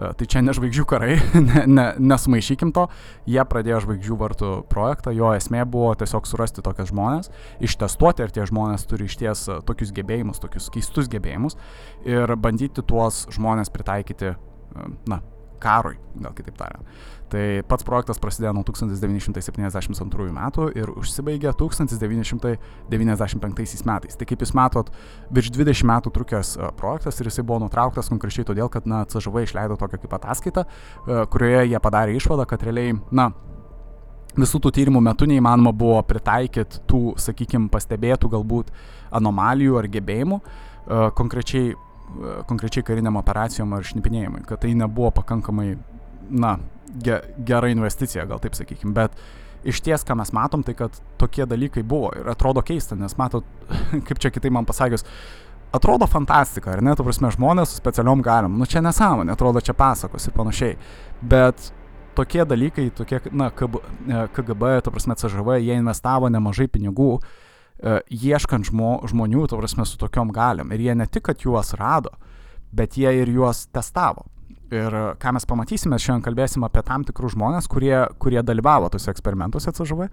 E, 0.00 0.12
tai 0.16 0.26
čia 0.32 0.40
ne 0.44 0.54
žvaigždžių 0.56 0.84
karai, 0.88 1.16
ne, 1.48 1.64
ne, 1.68 1.86
nesumaišykim 2.00 2.72
to, 2.76 2.86
jie 3.28 3.42
pradėjo 3.44 3.82
žvaigždžių 3.84 4.18
vartų 4.22 4.52
projektą, 4.72 5.12
jo 5.16 5.32
esmė 5.36 5.66
buvo 5.68 5.92
tiesiog 6.00 6.28
surasti 6.28 6.64
tokias 6.64 6.92
žmonės, 6.92 7.32
ištestuoti, 7.60 8.24
ar 8.24 8.32
tie 8.32 8.46
žmonės 8.48 8.86
turi 8.88 9.10
išties 9.10 9.44
e, 9.48 9.58
tokius 9.68 9.92
gebėjimus, 9.96 10.40
tokius 10.40 10.70
keistus 10.72 11.10
gebėjimus 11.12 11.58
ir 12.08 12.32
bandyti 12.40 12.84
tuos 12.86 13.26
žmonės 13.34 13.72
pritaikyti, 13.74 14.32
e, 14.32 14.88
na, 15.10 15.20
karui, 15.62 15.96
gal 16.20 16.32
kitaip 16.36 16.56
tariant. 16.58 16.84
Tai 17.30 17.44
pats 17.70 17.86
projektas 17.86 18.18
prasidėjo 18.18 18.52
nuo 18.56 18.64
1972 18.66 20.32
metų 20.34 20.62
ir 20.74 20.90
užsibaigė 20.90 21.52
1995 21.60 23.86
metais. 23.86 24.18
Tai 24.18 24.26
kaip 24.26 24.40
jūs 24.42 24.50
matot, 24.58 24.90
virš 25.30 25.48
20 25.54 25.86
metų 25.92 26.08
trukęs 26.16 26.48
e, 26.58 26.60
projektas 26.80 27.14
ir 27.20 27.26
jisai 27.30 27.44
buvo 27.46 27.58
nutrauktas 27.66 28.10
konkrečiai 28.10 28.44
todėl, 28.48 28.68
kad 28.72 28.82
na, 28.90 28.98
CŽV 29.06 29.36
išleido 29.46 29.74
tokią 29.78 29.98
kaip 30.02 30.12
ataskaitą, 30.18 30.62
e, 30.66 30.68
kurioje 31.30 31.62
jie 31.70 31.80
padarė 31.84 32.12
išvadą, 32.18 32.44
kad 32.50 32.60
realiai, 32.66 32.90
na, 33.14 33.26
visų 34.38 34.58
tų 34.62 34.72
tyrimų 34.74 35.02
metu 35.04 35.28
neįmanoma 35.30 35.70
buvo 35.76 36.00
pritaikyti 36.06 36.82
tų, 36.90 37.02
sakykime, 37.20 37.70
pastebėtų 37.70 38.32
galbūt 38.34 38.66
anomalijų 39.20 39.78
ar 39.78 39.86
gebėjimų 39.90 40.40
e, 40.40 40.42
konkrečiai 41.18 41.74
konkrečiai 42.48 42.84
kariniam 42.86 43.18
operacijom 43.20 43.72
ar 43.76 43.86
šnipinėjimui, 43.86 44.44
kad 44.48 44.62
tai 44.64 44.72
nebuvo 44.78 45.10
pakankamai, 45.20 45.74
na, 46.30 46.56
ge, 46.90 47.20
gera 47.46 47.70
investicija, 47.72 48.26
gal 48.30 48.40
taip 48.42 48.56
sakykim, 48.58 48.94
bet 48.96 49.16
iš 49.66 49.82
ties, 49.84 50.04
ką 50.06 50.16
mes 50.18 50.32
matom, 50.36 50.64
tai 50.66 50.74
kad 50.78 50.96
tokie 51.20 51.46
dalykai 51.48 51.84
buvo 51.86 52.12
ir 52.16 52.30
atrodo 52.32 52.64
keista, 52.66 52.96
nes 52.98 53.16
matot, 53.20 53.46
kaip 54.08 54.22
čia 54.22 54.32
kitai 54.34 54.52
man 54.54 54.68
pasakius, 54.68 55.04
atrodo 55.76 56.08
fantastika, 56.10 56.72
ar 56.74 56.82
ne, 56.82 56.96
tu 56.98 57.06
prasme, 57.06 57.30
žmonės 57.34 57.74
su 57.74 57.82
specialiom 57.82 58.24
galim, 58.26 58.56
nu 58.58 58.66
čia 58.66 58.82
nesąmonė, 58.84 59.36
atrodo 59.36 59.62
čia 59.64 59.76
pasakos 59.78 60.26
ir 60.26 60.34
panašiai, 60.34 60.78
bet 61.22 61.70
tokie 62.18 62.42
dalykai, 62.48 62.88
tokie, 62.96 63.20
na, 63.30 63.52
KGB, 63.54 64.80
tu 64.84 64.92
prasme, 64.92 65.14
CŽV, 65.20 65.60
jie 65.62 65.78
investavo 65.78 66.28
nemažai 66.32 66.66
pinigų, 66.72 67.12
uh, 67.20 67.46
E, 67.49 67.49
ieškant 68.10 68.68
žmo, 68.70 69.00
žmonių, 69.08 69.46
to 69.48 69.58
prasme, 69.60 69.86
su 69.88 69.98
tokiom 70.00 70.32
galiam. 70.34 70.72
Ir 70.72 70.84
jie 70.84 70.96
ne 70.98 71.06
tik, 71.06 71.28
kad 71.30 71.44
juos 71.44 71.72
rado, 71.78 72.12
bet 72.72 72.98
jie 73.00 73.12
ir 73.22 73.32
juos 73.32 73.66
testavo. 73.72 74.26
Ir 74.70 74.94
ką 75.18 75.32
mes 75.34 75.46
pamatysime, 75.50 75.98
šiandien 75.98 76.22
kalbėsim 76.22 76.62
apie 76.66 76.82
tam 76.86 77.02
tikrus 77.06 77.34
žmonės, 77.34 77.66
kurie, 77.70 77.94
kurie 78.22 78.38
dalyvavo 78.46 78.86
tuose 78.92 79.10
eksperimentuose 79.10 79.72
CŽV. 79.74 80.06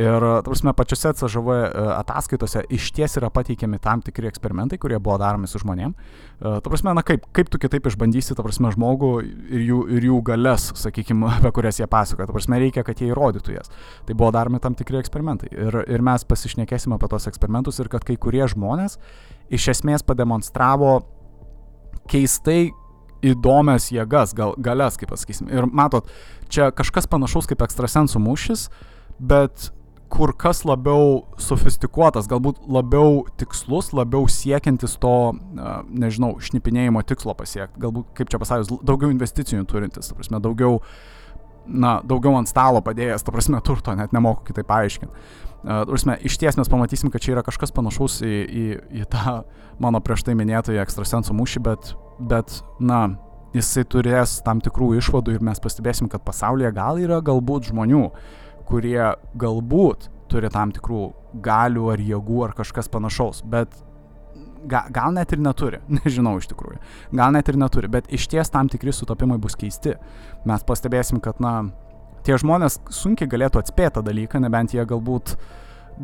Ir, 0.00 0.26
tarsi, 0.46 0.72
pačiose 0.78 1.12
CŽV 1.18 1.50
e, 1.56 1.82
ataskaitose 1.98 2.62
iš 2.72 2.88
ties 2.96 3.18
yra 3.20 3.28
pateikiami 3.34 3.80
tam 3.84 4.00
tikri 4.04 4.30
eksperimentai, 4.30 4.78
kurie 4.80 4.96
buvo 4.96 5.18
daromi 5.20 5.50
su 5.50 5.60
žmonėm. 5.60 5.92
E, 5.92 6.54
ta 6.56 6.64
prasme, 6.64 6.94
na 6.96 7.04
kaip, 7.04 7.26
kaip 7.36 7.52
tu 7.52 7.60
kitaip 7.60 7.90
išbandysi, 7.90 8.32
ta 8.38 8.46
prasme, 8.46 8.72
žmogų 8.72 9.12
ir 9.26 9.66
jų, 9.66 9.82
ir 9.98 10.08
jų 10.08 10.22
galės, 10.30 10.70
sakykime, 10.80 11.28
apie 11.36 11.52
kurias 11.60 11.82
jie 11.82 11.90
pasakoja. 11.90 12.30
Ta 12.30 12.36
prasme, 12.36 12.62
reikia, 12.64 12.86
kad 12.88 13.04
jie 13.04 13.10
įrodytų 13.12 13.58
jas. 13.58 13.72
Tai 14.08 14.16
buvo 14.16 14.32
daromi 14.38 14.62
tam 14.64 14.78
tikri 14.78 15.02
eksperimentai. 15.02 15.52
Ir, 15.52 15.82
ir 15.84 16.04
mes 16.04 16.24
pasišnekėsime 16.28 16.96
apie 16.96 17.12
tos 17.12 17.28
eksperimentus 17.28 17.84
ir 17.84 17.92
kad 17.92 18.08
kai 18.08 18.16
kurie 18.16 18.46
žmonės 18.48 18.96
iš 19.52 19.70
esmės 19.74 20.04
pademonstravo 20.06 20.98
keistai 22.08 22.70
įdomias 23.24 23.90
jėgas, 23.94 24.34
gal, 24.36 24.54
galias, 24.62 24.98
kaip 25.00 25.10
pasakysim. 25.14 25.50
Ir 25.50 25.66
matot, 25.66 26.08
čia 26.52 26.70
kažkas 26.74 27.08
panašaus 27.10 27.48
kaip 27.50 27.64
ekstrasensų 27.66 28.22
mūšis, 28.22 28.68
bet 29.18 29.70
kur 30.08 30.32
kas 30.36 30.62
labiau 30.64 31.26
sofistikuotas, 31.40 32.28
galbūt 32.30 32.62
labiau 32.70 33.26
tikslus, 33.40 33.90
labiau 33.96 34.28
siekiantis 34.30 34.96
to, 35.02 35.14
nežinau, 35.88 36.36
šnipinėjimo 36.40 37.02
tikslo 37.06 37.34
pasiekti. 37.36 37.80
Galbūt, 37.82 38.08
kaip 38.16 38.32
čia 38.32 38.40
pasakius, 38.40 38.72
daugiau 38.88 39.12
investicijų 39.12 39.66
turintis, 39.68 40.08
ta 40.08 40.16
prasme, 40.16 40.40
daugiau, 40.44 40.80
na, 41.68 41.98
daugiau 42.08 42.38
ant 42.40 42.48
stalo 42.48 42.80
padėjęs, 42.84 43.26
ta 43.26 43.34
prasme, 43.34 43.60
turto, 43.64 43.94
net 43.98 44.16
nemoku 44.16 44.48
kitaip 44.48 44.68
paaiškinti. 44.70 45.28
Prasme, 45.68 46.16
iš 46.24 46.38
ties 46.40 46.56
mes 46.56 46.70
pamatysim, 46.70 47.12
kad 47.12 47.24
čia 47.24 47.34
yra 47.36 47.44
kažkas 47.44 47.74
panašaus 47.76 48.20
į, 48.24 48.34
į, 48.48 48.66
į 49.02 49.08
tą 49.12 49.40
mano 49.82 50.00
prieš 50.00 50.24
tai 50.24 50.38
minėtąjį 50.38 50.80
ekstrasensų 50.86 51.36
mūšį, 51.36 51.64
bet, 51.66 51.92
bet, 52.18 52.60
na, 52.80 53.02
jisai 53.56 53.84
turės 53.88 54.38
tam 54.46 54.62
tikrų 54.64 54.94
išvadų 54.98 55.36
ir 55.36 55.44
mes 55.44 55.60
pastebėsim, 55.62 56.10
kad 56.12 56.24
pasaulyje 56.26 56.72
gal 56.76 57.00
yra 57.00 57.20
galbūt 57.24 57.70
žmonių, 57.72 58.04
kurie 58.68 59.00
galbūt 59.40 60.08
turi 60.28 60.50
tam 60.52 60.72
tikrų 60.76 61.04
galių 61.44 61.92
ar 61.94 62.02
jėgų 62.02 62.42
ar 62.48 62.56
kažkas 62.56 62.90
panašaus, 62.92 63.42
bet 63.48 63.72
ga, 64.68 64.84
gal 64.92 65.14
net 65.16 65.32
ir 65.32 65.42
neturi, 65.42 65.80
nežinau 66.00 66.36
iš 66.40 66.50
tikrųjų, 66.52 66.80
gal 67.16 67.34
net 67.34 67.48
ir 67.48 67.60
neturi, 67.60 67.90
bet 67.92 68.10
iš 68.12 68.28
ties 68.32 68.52
tam 68.52 68.68
tikri 68.70 68.92
sutapimai 68.94 69.38
bus 69.40 69.56
keisti. 69.58 69.96
Mes 70.48 70.66
pastebėsim, 70.68 71.22
kad, 71.24 71.40
na, 71.42 71.70
tie 72.26 72.36
žmonės 72.40 72.80
sunkiai 72.92 73.30
galėtų 73.30 73.62
atspėti 73.62 73.96
tą 73.98 74.04
dalyką, 74.04 74.42
nebent 74.44 74.74
jie 74.76 74.84
galbūt, 74.88 75.36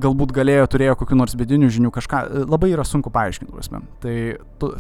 galbūt 0.01 0.33
galėjo, 0.35 0.67
turėjo 0.71 0.97
kokiu 1.01 1.19
nors 1.19 1.37
vidinių 1.39 1.71
žinių, 1.73 1.91
kažką 1.95 2.21
labai 2.51 2.73
yra 2.75 2.85
sunku 2.87 3.13
paaiškinti. 3.15 3.81
Tai 4.03 4.15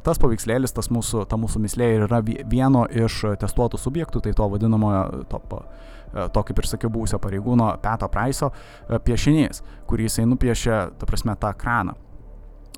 tas 0.06 0.20
paveikslėlis, 0.22 0.74
tas 0.74 0.90
mūsų, 0.92 1.24
ta 1.30 1.38
mūsų 1.40 1.62
mislė 1.64 1.90
yra 2.02 2.20
vieno 2.24 2.84
iš 2.90 3.20
testuotų 3.40 3.80
subjektų, 3.80 4.24
tai 4.24 4.34
to 4.36 4.48
vadinamojo, 4.54 5.24
to, 5.30 5.60
to 6.34 6.44
kaip 6.50 6.62
ir 6.62 6.70
sakiau, 6.70 6.92
buvusio 6.94 7.20
pareigūno 7.22 7.72
Peto 7.82 8.08
Praiso 8.12 8.50
piešinys, 9.06 9.62
kurį 9.90 10.08
jisai 10.08 10.26
nupiešė, 10.30 10.80
ta 10.98 11.10
prasme, 11.10 11.36
tą 11.40 11.54
kraną. 11.58 11.98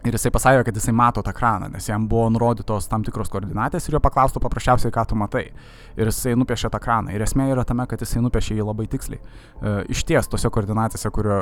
Ir 0.05 0.15
jisai 0.15 0.31
pasakė, 0.31 0.63
kad 0.69 0.77
jisai 0.77 0.93
mato 0.95 1.23
tą 1.25 1.33
kraną, 1.35 1.71
nes 1.73 1.89
jam 1.89 2.05
buvo 2.07 2.29
nurodytos 2.31 2.87
tam 2.91 3.03
tikros 3.07 3.31
koordinatės 3.33 3.89
ir 3.89 3.97
jo 3.97 4.01
paklaustų 4.05 4.43
paprasčiausiai, 4.45 4.93
ką 4.95 5.07
tu 5.09 5.19
matai. 5.19 5.49
Ir 5.97 6.11
jisai 6.11 6.37
nupiešė 6.39 6.71
tą 6.71 6.79
kraną. 6.83 7.15
Ir 7.17 7.25
esmė 7.25 7.49
yra 7.55 7.65
tame, 7.67 7.89
kad 7.91 8.05
jisai 8.05 8.23
nupiešė 8.23 8.59
jį 8.59 8.67
labai 8.69 8.87
tiksliai. 8.93 9.19
E, 9.19 9.75
iš 9.97 10.05
ties, 10.07 10.29
tose 10.31 10.51
koordinatėse, 10.53 11.11
kurio, 11.11 11.41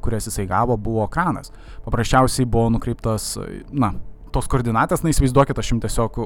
kurias 0.00 0.30
jisai 0.30 0.46
gavo, 0.48 0.78
buvo 0.80 1.04
kranas. 1.12 1.52
Paprasčiausiai 1.84 2.48
buvo 2.48 2.70
nukreiptas, 2.78 3.34
na, 3.74 3.92
tos 4.32 4.48
koordinatės, 4.52 5.04
na 5.04 5.12
įsivaizduokit, 5.12 5.58
aš 5.58 5.74
jums 5.74 5.84
tiesiog 5.84 6.20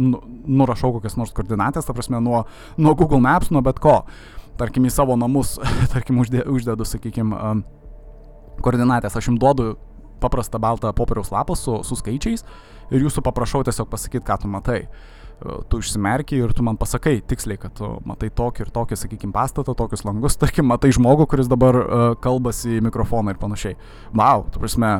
nu, 0.00 0.20
nurašau 0.62 0.94
kokias 0.96 1.18
nors 1.20 1.34
koordinatės, 1.36 1.84
ta 1.84 1.96
prasme, 1.96 2.22
nuo, 2.24 2.44
nuo 2.78 2.94
Google 2.96 3.20
Maps, 3.24 3.52
nuo 3.52 3.60
bet 3.64 3.82
ko. 3.84 4.02
Tarkim, 4.60 4.86
į 4.86 4.94
savo 4.94 5.18
namus, 5.18 5.58
tarkim, 5.92 6.22
uždedu, 6.22 6.86
sakykime, 6.88 7.58
koordinatės, 8.64 9.18
aš 9.18 9.28
jums 9.28 9.42
duodu 9.42 9.74
paprastą 10.22 10.60
baltą 10.62 10.92
popieriaus 10.96 11.32
lapą 11.34 11.56
su, 11.58 11.80
su 11.84 11.98
skaičiais 11.98 12.44
ir 12.92 13.04
jūsų 13.04 13.24
paprašau 13.24 13.64
tiesiog 13.66 13.90
pasakyti, 13.90 14.24
ką 14.26 14.38
tu 14.42 14.50
matai. 14.50 14.84
E, 14.84 15.56
tu 15.68 15.80
užsimerki 15.82 16.38
ir 16.38 16.52
tu 16.56 16.64
man 16.66 16.78
pasakai 16.80 17.18
tiksliai, 17.26 17.58
kad 17.60 17.74
tu 17.78 17.90
matai 18.08 18.30
tokį 18.30 18.66
ir 18.66 18.72
tokį, 18.74 18.98
sakykime, 19.00 19.34
pastatą, 19.34 19.74
tokius 19.78 20.04
langus, 20.06 20.38
tarkim, 20.42 20.68
matai 20.70 20.92
žmogų, 20.94 21.28
kuris 21.30 21.50
dabar 21.50 21.80
uh, 21.80 22.06
kalbasi 22.22 22.78
į 22.78 22.84
mikrofoną 22.88 23.34
ir 23.34 23.42
panašiai. 23.42 23.78
Wow, 24.14 24.46
tu 24.54 24.62
prasme, 24.62 24.94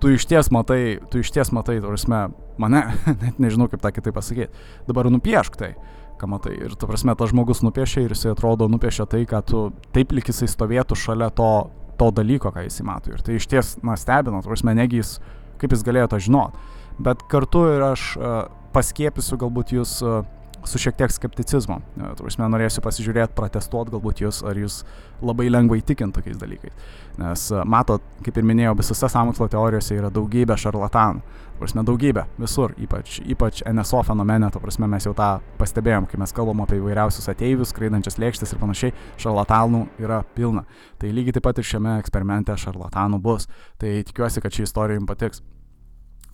tu 0.00 0.14
iš 0.16 0.26
ties 0.30 0.50
matai, 0.54 0.98
tu 1.12 1.22
iš 1.22 1.32
ties 1.34 1.52
matai, 1.56 1.80
tu 1.82 1.92
prasme, 1.92 2.28
mane, 2.60 2.84
net 3.24 3.40
nežinau 3.42 3.68
kaip 3.70 3.82
tą 3.84 3.92
kitaip 3.96 4.16
pasakyti. 4.16 4.52
Dabar 4.88 5.10
nupiešk 5.12 5.60
tai 5.60 5.74
ką 6.20 6.28
matai. 6.28 6.54
Ir, 6.60 6.76
tu 6.76 6.88
prasme, 6.88 7.14
tas 7.16 7.32
žmogus 7.32 7.62
nupiešia 7.64 8.04
ir 8.04 8.12
jisai 8.12 8.34
atrodo 8.34 8.68
nupiešia 8.68 9.06
tai, 9.08 9.22
kad 9.28 9.46
tu 9.48 9.70
taip 9.94 10.12
lik 10.12 10.28
jisai 10.28 10.50
stovėtų 10.52 10.98
šalia 10.98 11.30
to 11.32 11.70
to 12.00 12.10
dalyko, 12.16 12.52
ką 12.54 12.64
jis 12.64 12.80
mato. 12.86 13.12
Ir 13.12 13.22
tai 13.24 13.36
iš 13.36 13.48
ties, 13.50 13.76
na, 13.84 13.96
stebina, 14.00 14.40
prasme, 14.46 14.74
negi 14.76 15.02
jis, 15.02 15.18
kaip 15.60 15.76
jis 15.76 15.84
galėjo 15.86 16.12
to 16.14 16.20
žinot. 16.26 16.56
Bet 17.00 17.24
kartu 17.32 17.66
ir 17.74 17.84
aš 17.92 18.06
uh, 18.18 18.42
paskėpisiu 18.74 19.38
galbūt 19.40 19.74
jūs 19.76 19.98
uh, 20.04 20.22
su 20.68 20.80
šiek 20.80 20.96
tiek 20.98 21.12
skepticizmo. 21.14 21.80
Uh, 21.96 22.12
tu 22.16 22.26
prasme, 22.26 22.48
norėsiu 22.52 22.84
pasižiūrėti, 22.84 23.36
protestuoti 23.36 23.94
galbūt 23.94 24.24
jūs, 24.24 24.42
ar 24.46 24.58
jūs 24.60 24.82
labai 25.24 25.50
lengvai 25.52 25.80
tikint 25.86 26.16
tokiais 26.16 26.40
dalykais. 26.40 26.96
Nes 27.20 27.46
uh, 27.54 27.62
matot, 27.68 28.04
kaip 28.24 28.40
ir 28.40 28.48
minėjau, 28.48 28.76
visose 28.80 29.12
samokslo 29.12 29.50
teorijose 29.52 29.98
yra 29.98 30.12
daugybė 30.14 30.58
šarlatanų 30.60 31.40
prasme, 31.60 31.84
daugybė, 31.84 32.24
visur, 32.40 32.72
ypač, 32.80 33.18
ypač 33.28 33.62
NSO 33.68 34.00
fenomene, 34.06 34.48
to 34.52 34.60
prasme, 34.62 34.88
mes 34.90 35.06
jau 35.06 35.12
tą 35.16 35.28
pastebėjom, 35.60 36.08
kai 36.10 36.20
mes 36.22 36.34
kalbam 36.36 36.62
apie 36.64 36.80
įvairiausius 36.80 37.28
ateivius, 37.32 37.74
skraidančias 37.74 38.18
lėkštės 38.22 38.54
ir 38.54 38.62
panašiai, 38.62 38.96
šarlatanų 39.20 39.84
yra 40.00 40.22
pilna. 40.36 40.64
Tai 41.00 41.12
lygiai 41.12 41.36
taip 41.36 41.48
pat 41.48 41.60
ir 41.60 41.68
šiame 41.68 41.98
eksperimente 42.00 42.56
šarlatanų 42.64 43.20
bus. 43.24 43.48
Tai 43.80 43.92
tikiuosi, 44.08 44.44
kad 44.44 44.56
ši 44.56 44.68
istorija 44.68 45.00
jums 45.00 45.10
patiks. 45.10 45.44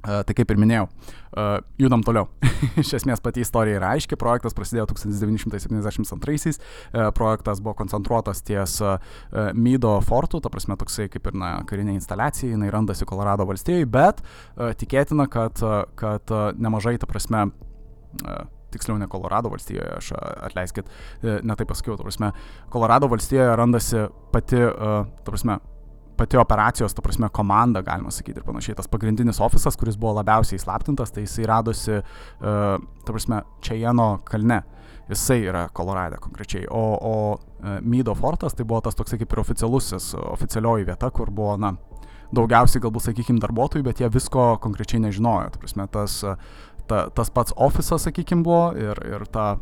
Tai 0.06 0.34
kaip 0.38 0.52
ir 0.52 0.58
minėjau, 0.60 0.84
judam 1.82 2.04
toliau. 2.06 2.28
Iš 2.82 2.92
esmės 3.00 3.22
pati 3.24 3.42
istorija 3.42 3.80
yra 3.80 3.88
aiški, 3.96 4.18
projektas 4.20 4.54
prasidėjo 4.54 4.86
1972-aisiais, 4.92 6.60
uh, 6.60 7.08
projektas 7.16 7.62
buvo 7.64 7.74
koncentruotas 7.80 8.42
ties 8.46 8.78
Mydo 9.56 9.96
fortų, 10.06 10.40
ta 10.44 10.50
prasme 10.52 10.76
toksai 10.78 11.08
kaip 11.12 11.26
ir 11.30 11.38
na, 11.38 11.52
karinė 11.68 11.96
instaliacija, 11.96 12.52
jinai 12.54 12.70
randasi 12.72 13.06
Kolorado 13.08 13.46
valstijoje, 13.48 13.86
bet 13.90 14.22
tikėtina, 14.80 15.26
kad, 15.32 15.60
kad 15.98 16.34
nemažai, 16.60 16.96
ta 17.02 17.08
prasme, 17.10 17.46
tiksliau 18.74 18.98
ne 19.00 19.08
Kolorado 19.10 19.50
valstijoje, 19.52 19.88
aš 19.98 20.12
atleiskit, 20.48 20.90
ne 21.22 21.56
taip 21.58 21.70
pasakiau, 21.72 21.96
ta 21.98 22.06
prasme, 22.06 22.32
Kolorado 22.72 23.10
valstijoje 23.12 23.56
randasi 23.58 24.06
pati, 24.34 24.62
ta 24.62 25.30
prasme, 25.30 25.58
pati 26.16 26.38
operacijos, 26.40 26.94
ta 26.96 27.02
prasme, 27.04 27.28
komanda, 27.32 27.82
galima 27.86 28.10
sakyti, 28.14 28.40
ir 28.40 28.46
panašiai. 28.46 28.76
Tas 28.78 28.88
pagrindinis 28.90 29.40
ofisas, 29.44 29.76
kuris 29.78 29.98
buvo 30.00 30.14
labiausiai 30.18 30.60
įslaptintas, 30.60 31.12
tai 31.14 31.26
jisai 31.26 31.46
radosi, 31.50 32.00
uh, 32.00 32.78
ta 33.04 33.12
prasme, 33.14 33.42
Čiajeno 33.64 34.08
kalne. 34.28 34.62
Jisai 35.06 35.44
yra 35.46 35.68
Kolorade 35.70 36.18
konkrečiai. 36.18 36.64
O, 36.66 36.84
o 36.96 37.12
uh, 37.36 37.76
Mydo 37.82 38.14
fortas 38.18 38.56
tai 38.58 38.66
buvo 38.66 38.80
tas 38.82 38.96
toksai 38.98 39.20
kaip 39.20 39.36
ir 39.36 39.42
oficialusis, 39.44 40.14
oficialioji 40.18 40.88
vieta, 40.88 41.12
kur 41.14 41.30
buvo, 41.30 41.54
na, 41.62 41.76
daugiausiai 42.34 42.82
galbūt, 42.82 43.06
sakykime, 43.10 43.42
darbuotojų, 43.42 43.86
bet 43.86 44.02
jie 44.02 44.10
visko 44.12 44.56
konkrečiai 44.62 45.04
nežinojo. 45.04 45.52
Ta 45.54 45.62
prasme, 45.62 45.86
tas, 45.92 46.18
ta, 46.90 47.06
tas 47.14 47.30
pats 47.30 47.54
ofisas, 47.56 48.06
sakykime, 48.08 48.42
buvo 48.46 48.70
ir, 48.78 49.00
ir 49.06 49.26
ta 49.30 49.56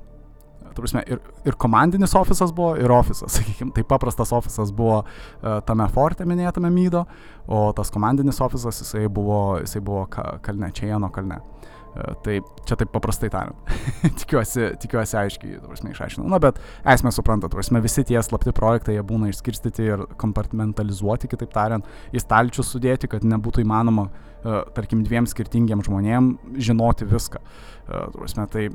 prasme, 0.82 1.02
ir, 1.06 1.20
ir 1.46 1.56
komandinis 1.60 2.14
ofisas 2.18 2.52
buvo, 2.54 2.74
ir 2.80 2.92
ofisas, 2.92 3.32
sakykime, 3.38 3.72
tai 3.76 3.84
paprastas 3.88 4.32
ofisas 4.34 4.72
buvo 4.74 5.02
uh, 5.04 5.60
tame 5.66 5.86
forte 5.94 6.26
minėtame 6.28 6.72
mydo, 6.74 7.04
o 7.46 7.66
tas 7.76 7.92
komandinis 7.94 8.40
ofisas 8.44 8.82
jisai 8.82 9.06
buvo, 9.12 9.60
jisai 9.62 9.84
buvo 9.84 10.06
ka, 10.10 10.38
kalne, 10.44 10.72
Čiajano 10.74 11.10
kalne. 11.14 11.40
Uh, 11.94 12.10
tai 12.26 12.40
čia 12.66 12.78
taip 12.80 12.90
paprastai 12.90 13.30
tariant. 13.30 13.74
tikiuosi, 14.20 14.72
tikiuosi 14.82 15.18
aiškiai, 15.20 15.60
prasme, 15.62 15.92
išaiškinau. 15.94 16.26
Na, 16.32 16.40
bet 16.42 16.58
esmė 16.90 17.12
supranta, 17.14 17.46
tu 17.50 17.60
prasme, 17.60 17.82
visi 17.84 18.02
tie 18.08 18.18
slapti 18.24 18.54
projektai, 18.56 18.96
jie 18.96 19.04
būna 19.06 19.30
išskirstyti 19.30 19.86
ir 19.86 20.06
kompartmentalizuoti, 20.18 21.30
kitaip 21.30 21.54
tariant, 21.54 21.86
į 22.10 22.24
stalčius 22.24 22.72
sudėti, 22.74 23.10
kad 23.12 23.26
nebūtų 23.28 23.62
įmanoma, 23.62 24.08
uh, 24.10 24.64
tarkim, 24.74 25.04
dviem 25.06 25.28
skirtingiem 25.30 25.84
žmonėm 25.86 26.34
žinoti 26.58 27.06
viską. 27.08 27.44
Prasme, 27.84 28.46
tai 28.48 28.68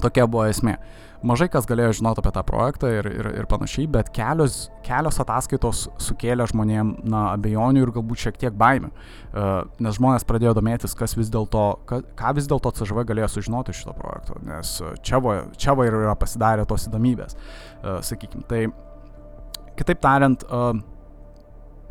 Tokia 0.00 0.26
buvo 0.30 0.46
esmė. 0.48 0.78
Mažai 1.20 1.50
kas 1.52 1.66
galėjo 1.68 1.98
žinoti 1.98 2.22
apie 2.22 2.30
tą 2.32 2.42
projektą 2.48 2.90
ir, 2.96 3.06
ir, 3.12 3.26
ir 3.42 3.48
panašiai, 3.48 3.84
bet 3.92 4.08
kelios, 4.16 4.70
kelios 4.86 5.18
ataskaitos 5.20 5.82
sukėlė 6.00 6.46
žmonėm 6.48 6.94
na, 7.12 7.26
abejonių 7.34 7.82
ir 7.84 7.92
galbūt 7.92 8.22
šiek 8.22 8.38
tiek 8.40 8.56
baimių, 8.56 8.88
uh, 8.88 9.50
nes 9.84 9.98
žmonės 9.98 10.24
pradėjo 10.28 10.54
domėtis, 10.56 10.96
kas 10.96 11.12
vis 11.18 11.28
dėlto, 11.32 11.64
ką, 11.90 12.32
vis 12.38 12.48
dėlto 12.48 12.72
CŽV 12.78 13.04
galėjo 13.10 13.28
sužinoti 13.34 13.74
iš 13.74 13.82
šito 13.82 13.96
projekto, 13.98 14.38
nes 14.48 14.72
čia 15.04 15.20
va, 15.20 15.42
čia 15.60 15.76
va 15.76 15.90
ir 15.90 15.98
yra 16.00 16.16
pasidarę 16.16 16.64
tos 16.70 16.88
įdomybės, 16.88 17.36
uh, 17.36 18.00
sakykime. 18.06 18.46
Tai 18.48 18.62
kitaip 19.76 20.00
tariant, 20.00 20.48
uh, 20.48 20.72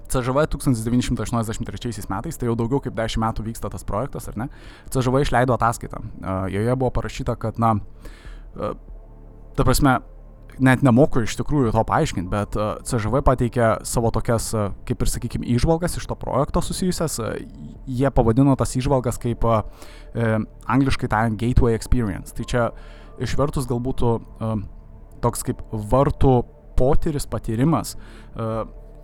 CŽV 0.09 0.45
1983 0.57 2.09
metais, 2.09 2.37
tai 2.37 2.49
jau 2.49 2.57
daugiau 2.59 2.81
kaip 2.83 2.95
10 2.97 3.21
metų 3.21 3.45
vyksta 3.49 3.71
tas 3.71 3.85
projektas, 3.87 4.29
ar 4.31 4.37
ne? 4.41 4.49
CŽV 4.93 5.23
išleido 5.25 5.55
ataskaitą. 5.55 6.01
Joje 6.49 6.75
buvo 6.75 6.91
parašyta, 6.95 7.37
kad, 7.39 7.61
na, 7.61 7.75
ta 9.55 9.63
prasme, 9.67 9.99
net 10.59 10.83
nemoku 10.83 11.23
iš 11.23 11.35
tikrųjų 11.39 11.71
to 11.73 11.83
paaiškinti, 11.87 12.29
bet 12.31 12.57
CŽV 12.87 13.21
pateikė 13.25 13.69
savo 13.87 14.11
tokias, 14.15 14.51
kaip 14.87 15.03
ir 15.03 15.11
sakykime, 15.11 15.47
išvalgas 15.55 15.97
iš 15.99 16.07
to 16.09 16.17
projekto 16.19 16.63
susijusias. 16.65 17.19
Jie 17.87 18.11
pavadino 18.15 18.55
tas 18.59 18.75
išvalgas 18.79 19.19
kaip 19.21 19.45
e, 19.47 19.59
angliškai 20.67 21.09
tariant 21.11 21.39
gateway 21.39 21.77
experience. 21.77 22.35
Tai 22.35 22.47
čia 22.49 22.67
išvertus 23.23 23.69
galbūt 23.69 24.03
e, 24.05 24.51
toks 25.23 25.45
kaip 25.47 25.63
vartų 25.71 26.35
potyris, 26.79 27.27
patyrimas. 27.29 27.95
E, 27.95 28.51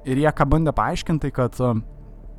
Ir 0.06 0.22
jie 0.22 0.32
ką 0.38 0.46
bandė 0.50 0.74
paaiškinti, 0.76 1.32
kad 1.34 1.58
e, 1.62 1.72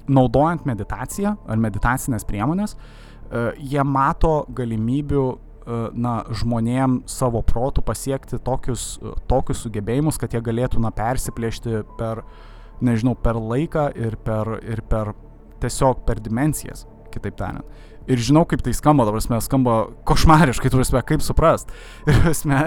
naudojant 0.06 0.66
meditaciją 0.68 1.34
ar 1.50 1.60
meditacinės 1.62 2.26
priemonės, 2.28 2.76
e, 2.76 3.48
jie 3.72 3.82
mato 3.82 4.44
galimybių 4.56 5.24
e, 5.26 5.80
na, 5.98 6.16
žmonėm 6.30 7.00
savo 7.10 7.42
protų 7.46 7.82
pasiekti 7.86 8.38
tokius, 8.46 8.96
tokius 9.30 9.64
sugebėjimus, 9.66 10.20
kad 10.22 10.36
jie 10.36 10.42
galėtų 10.46 10.82
na, 10.84 10.92
persiplėšti 10.94 11.82
per, 11.98 12.22
nežinau, 12.86 13.16
per 13.18 13.40
laiką 13.40 13.90
ir 13.98 14.18
per, 14.22 14.56
ir 14.62 14.84
per 14.86 15.16
tiesiog 15.62 16.06
per 16.06 16.22
dimensijas, 16.22 16.86
kitaip 17.14 17.38
tariant. 17.38 17.66
Ir 18.06 18.20
žinau, 18.22 18.44
kaip 18.46 18.62
tai 18.62 18.70
skamba, 18.76 19.02
dabar 19.08 19.24
mes 19.32 19.46
skamba 19.48 19.76
košmariškai, 20.06 20.70
tu 20.70 20.78
prasme, 20.78 21.02
kaip 21.08 21.24
suprast. 21.26 21.72
Ir 22.06 22.20
prasme, 22.22 22.60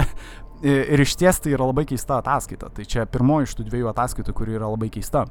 Ir 0.59 0.99
iš 0.99 1.13
ties 1.15 1.37
tai 1.39 1.53
yra 1.55 1.69
labai 1.69 1.85
keista 1.87 2.17
ataskaita. 2.19 2.71
Tai 2.75 2.83
čia 2.83 3.05
pirmoji 3.07 3.47
iš 3.47 3.53
tų 3.55 3.69
dviejų 3.69 3.93
ataskaitų, 3.93 4.35
kuri 4.35 4.57
yra 4.59 4.67
labai 4.67 4.89
keista. 4.91 5.27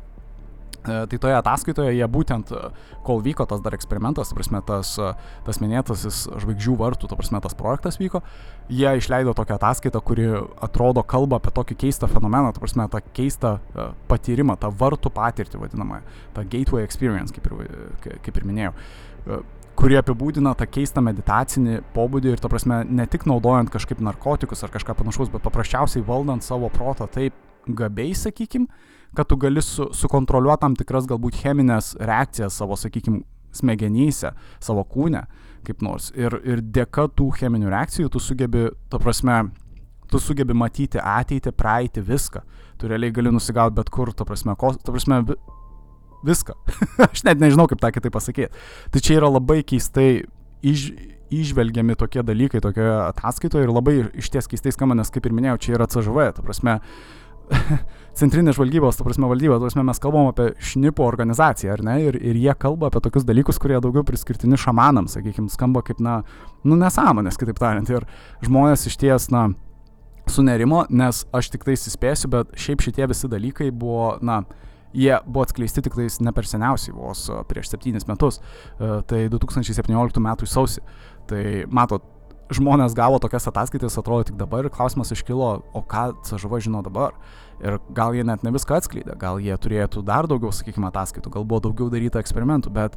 E, 0.87 1.07
tai 1.11 1.19
toje 1.19 1.35
ataskaitoje 1.35 1.93
jie 1.97 2.07
būtent, 2.09 2.53
e, 2.55 2.71
kol 3.05 3.19
vyko 3.25 3.45
tas 3.51 3.61
dar 3.64 3.75
eksperimentas, 3.75 4.31
prasme, 4.37 4.61
tas, 4.64 4.95
e, 5.03 5.11
tas 5.45 5.59
minėtasis 5.61 6.21
žvaigždžių 6.38 6.77
vartų, 6.79 7.11
ta 7.11 7.19
prasme, 7.19 7.41
tas 7.43 7.57
projektas 7.59 7.99
vyko, 7.99 8.23
jie 8.71 8.95
išleido 9.01 9.35
tokią 9.37 9.59
ataskaitą, 9.59 10.01
kuri 10.01 10.31
atrodo 10.62 11.03
kalba 11.03 11.43
apie 11.43 11.53
tokį 11.59 11.77
keistą 11.83 12.09
fenomeną, 12.09 12.55
ta 12.55 12.62
prasme, 12.62 12.88
tą 12.88 13.03
keistą 13.12 13.59
patyrimą, 14.09 14.57
tą 14.57 14.71
vartų 14.71 15.12
patirtį 15.12 15.61
vadinamą, 15.64 16.01
tą 16.37 16.47
gateway 16.47 16.87
experience, 16.87 17.35
kaip 17.35 17.51
ir, 17.51 18.19
kaip 18.23 18.37
ir 18.37 18.49
minėjau 18.49 18.75
kurie 19.79 19.99
apibūdina 20.01 20.55
tą 20.59 20.67
keistą 20.67 21.03
meditacinį 21.07 21.81
pobūdį 21.95 22.33
ir, 22.35 22.43
ta 22.43 22.51
prasme, 22.51 22.81
ne 22.85 23.07
tik 23.11 23.29
naudojant 23.31 23.71
kažkaip 23.71 24.01
narkotikus 24.03 24.64
ar 24.67 24.73
kažką 24.75 24.97
panašaus, 24.99 25.31
bet 25.31 25.45
paprasčiausiai 25.45 26.03
valdant 26.07 26.43
savo 26.43 26.71
protą 26.75 27.07
taip 27.14 27.37
gabiai, 27.69 28.14
sakykim, 28.19 28.67
kad 29.17 29.29
tu 29.31 29.38
gali 29.41 29.62
su, 29.62 29.88
sukontroliuoti 29.95 30.64
tam 30.64 30.75
tikras 30.79 31.07
galbūt 31.09 31.38
cheminės 31.43 31.93
reakcijas 32.01 32.59
savo, 32.59 32.79
sakykim, 32.81 33.23
smegenyse, 33.55 34.33
savo 34.62 34.83
kūne, 34.88 35.23
kaip 35.67 35.85
nors. 35.85 36.11
Ir, 36.19 36.37
ir 36.45 36.62
dėka 36.62 37.07
tų 37.17 37.31
cheminių 37.38 37.71
reakcijų 37.73 38.11
tu 38.12 38.23
sugebi, 38.23 38.67
ta 38.91 39.01
prasme, 39.03 39.41
tu 40.11 40.21
sugebi 40.23 40.57
matyti 40.59 41.01
ateitį, 41.01 41.55
praeitį, 41.57 42.05
viską. 42.09 42.43
Tu 42.79 42.91
realiai 42.91 43.14
gali 43.14 43.33
nusigauti 43.35 43.79
bet 43.79 43.91
kur, 43.95 44.12
ta 44.14 44.27
prasme, 44.29 44.55
kos, 44.59 44.79
ta 44.83 44.95
prasme 44.95 45.23
viską. 46.26 46.57
aš 47.09 47.24
net 47.28 47.42
nežinau, 47.42 47.68
kaip 47.70 47.83
tą 47.83 47.92
kitaip 47.94 48.14
pasakyti. 48.14 48.50
Tai 48.94 49.04
čia 49.04 49.18
yra 49.20 49.31
labai 49.31 49.61
keistai 49.66 50.24
iš, 50.66 50.88
išvelgiami 51.31 51.96
tokie 51.98 52.24
dalykai 52.26 52.62
tokioje 52.64 52.96
ataskaitoje 53.09 53.68
ir 53.68 53.72
labai 53.74 54.00
iš 54.18 54.33
ties 54.33 54.50
keistai 54.50 54.72
skamba, 54.74 54.98
nes 54.98 55.12
kaip 55.12 55.28
ir 55.28 55.37
minėjau, 55.37 55.61
čia 55.64 55.78
yra 55.78 55.88
CŽV, 55.90 56.33
ta 56.37 56.44
prasme, 56.44 56.78
centrinės 58.18 58.57
žvalgybos, 58.59 58.98
ta 58.98 59.07
prasme, 59.07 59.28
valdyba, 59.31 59.59
ta 59.59 59.68
prasme, 59.68 59.85
mes 59.88 60.02
kalbam 60.02 60.31
apie 60.31 60.50
šnipo 60.70 61.07
organizaciją, 61.07 61.76
ar 61.76 61.85
ne, 61.87 61.96
ir, 62.09 62.18
ir 62.18 62.38
jie 62.40 62.54
kalba 62.61 62.90
apie 62.90 63.02
tokius 63.04 63.26
dalykus, 63.28 63.61
kurie 63.62 63.78
daugiau 63.83 64.04
priskirtini 64.07 64.59
šamanams, 64.61 65.16
sakykime, 65.16 65.52
skamba 65.52 65.85
kaip, 65.87 66.02
na, 66.04 66.20
nu, 66.64 66.78
nesąmonės, 66.81 67.40
kitaip 67.40 67.61
tariant, 67.61 67.88
ir 67.92 68.07
žmonės 68.44 68.88
iš 68.90 68.98
ties, 69.00 69.31
na, 69.35 69.48
sunerimo, 70.28 70.85
nes 70.90 71.24
aš 71.33 71.52
tik 71.54 71.64
tai 71.64 71.76
įspėsiu, 71.78 72.31
bet 72.33 72.57
šiaip 72.61 72.85
šitie 72.85 73.09
visi 73.09 73.31
dalykai 73.33 73.70
buvo, 73.72 74.16
na, 74.24 74.42
jie 74.96 75.14
buvo 75.27 75.46
atskleisti 75.46 75.85
tik 75.85 75.96
tais 75.98 76.20
ne 76.24 76.33
per 76.33 76.48
seniausiai, 76.48 76.94
vos 76.96 77.27
prieš 77.48 77.72
septynis 77.72 78.09
metus, 78.09 78.40
e, 78.79 79.01
tai 79.09 79.27
2017 79.33 80.22
m. 80.22 80.31
sausį. 80.48 80.85
Tai 81.29 81.42
matot, 81.68 82.05
žmonės 82.55 82.94
gavo 82.96 83.18
tokias 83.20 83.48
ataskaitas, 83.51 83.98
atrodo 84.01 84.29
tik 84.29 84.38
dabar 84.40 84.64
ir 84.64 84.72
klausimas 84.72 85.12
iškilo, 85.12 85.51
o 85.77 85.83
ką 85.85 86.11
CŽV 86.24 86.62
žino 86.64 86.83
dabar. 86.87 87.16
Ir 87.61 87.79
gal 87.94 88.14
jie 88.14 88.24
net 88.24 88.44
ne 88.46 88.53
viską 88.55 88.79
atskleidė, 88.79 89.16
gal 89.18 89.40
jie 89.42 89.57
turėtų 89.59 90.05
dar 90.07 90.29
daugiau, 90.31 90.53
sakykime, 90.55 90.88
ataskaitų, 90.92 91.33
gal 91.35 91.48
buvo 91.48 91.66
daugiau 91.66 91.90
daryta 91.92 92.22
eksperimentų, 92.22 92.72
bet 92.74 92.96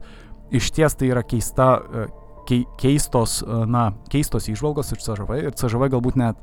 iš 0.53 0.69
ties 0.75 0.95
tai 0.95 1.09
yra 1.11 1.23
keista, 1.25 1.71
e, 1.81 2.61
keistos, 2.79 3.41
e, 3.41 3.59
na, 3.71 3.89
keistos 4.11 4.47
išvalgos 4.51 4.93
iš 4.95 5.03
CŽV 5.07 5.41
ir 5.47 5.57
CŽV 5.57 5.91
galbūt 5.95 6.19
net 6.21 6.39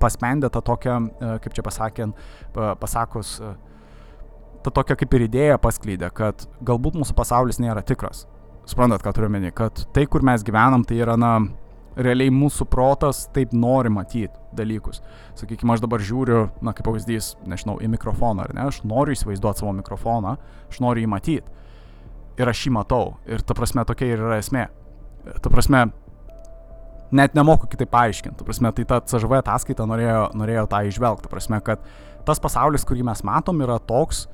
paspendė 0.00 0.50
tą 0.54 0.62
tokią, 0.64 0.98
e, 1.06 1.32
kaip 1.44 1.54
čia 1.54 1.66
pasakė, 1.66 2.10
pasakus, 2.80 3.38
tą 4.64 4.72
tokią 4.74 4.96
kaip 4.98 5.14
ir 5.14 5.26
idėją 5.28 5.60
paskleidė, 5.62 6.10
kad 6.14 6.46
galbūt 6.66 6.98
mūsų 6.98 7.16
pasaulis 7.18 7.60
nėra 7.62 7.84
tikras. 7.86 8.26
Suprantat, 8.68 9.02
ką 9.04 9.14
turiu 9.16 9.30
meni, 9.32 9.52
kad 9.54 9.86
tai, 9.96 10.04
kur 10.10 10.24
mes 10.26 10.44
gyvenam, 10.44 10.84
tai 10.84 10.98
yra, 11.00 11.16
na, 11.20 11.38
realiai 11.98 12.30
mūsų 12.34 12.66
protas 12.70 13.24
taip 13.34 13.54
nori 13.56 13.90
matyti 13.92 14.30
dalykus. 14.56 15.00
Sakykime, 15.38 15.74
aš 15.74 15.82
dabar 15.84 16.02
žiūriu, 16.04 16.42
na, 16.64 16.74
kaip 16.76 16.86
pavyzdys, 16.86 17.32
nežinau, 17.48 17.78
į 17.82 17.90
mikrofoną, 17.94 18.46
ar 18.46 18.54
ne, 18.54 18.66
aš 18.70 18.82
noriu 18.86 19.16
įsivaizduoti 19.16 19.64
savo 19.64 19.72
mikrofoną, 19.78 20.36
aš 20.68 20.82
noriu 20.84 21.04
jį 21.04 21.12
matyti. 21.14 21.56
Ir 22.38 22.50
aš 22.50 22.66
jį 22.66 22.74
matau. 22.76 23.16
Ir 23.26 23.42
ta 23.42 23.56
prasme, 23.58 23.82
tokia 23.88 24.12
ir 24.12 24.20
yra 24.22 24.38
esmė. 24.38 24.68
Ta 25.42 25.50
prasme, 25.50 25.88
net 27.10 27.34
nemoku 27.34 27.66
kitaip 27.72 27.90
paaiškinti. 27.90 28.46
Prasme, 28.46 28.70
tai 28.76 28.84
ta 28.86 29.00
CŽV 29.02 29.40
ataskaita 29.40 29.86
norėjo, 29.88 30.28
norėjo 30.38 30.68
tą 30.70 30.84
išvelgti. 30.86 31.30
Prasme, 31.32 31.58
kad 31.66 31.82
tas 32.28 32.38
pasaulis, 32.42 32.86
kurį 32.86 33.08
mes 33.08 33.24
matom, 33.26 33.64
yra 33.64 33.80
toks, 33.82 34.26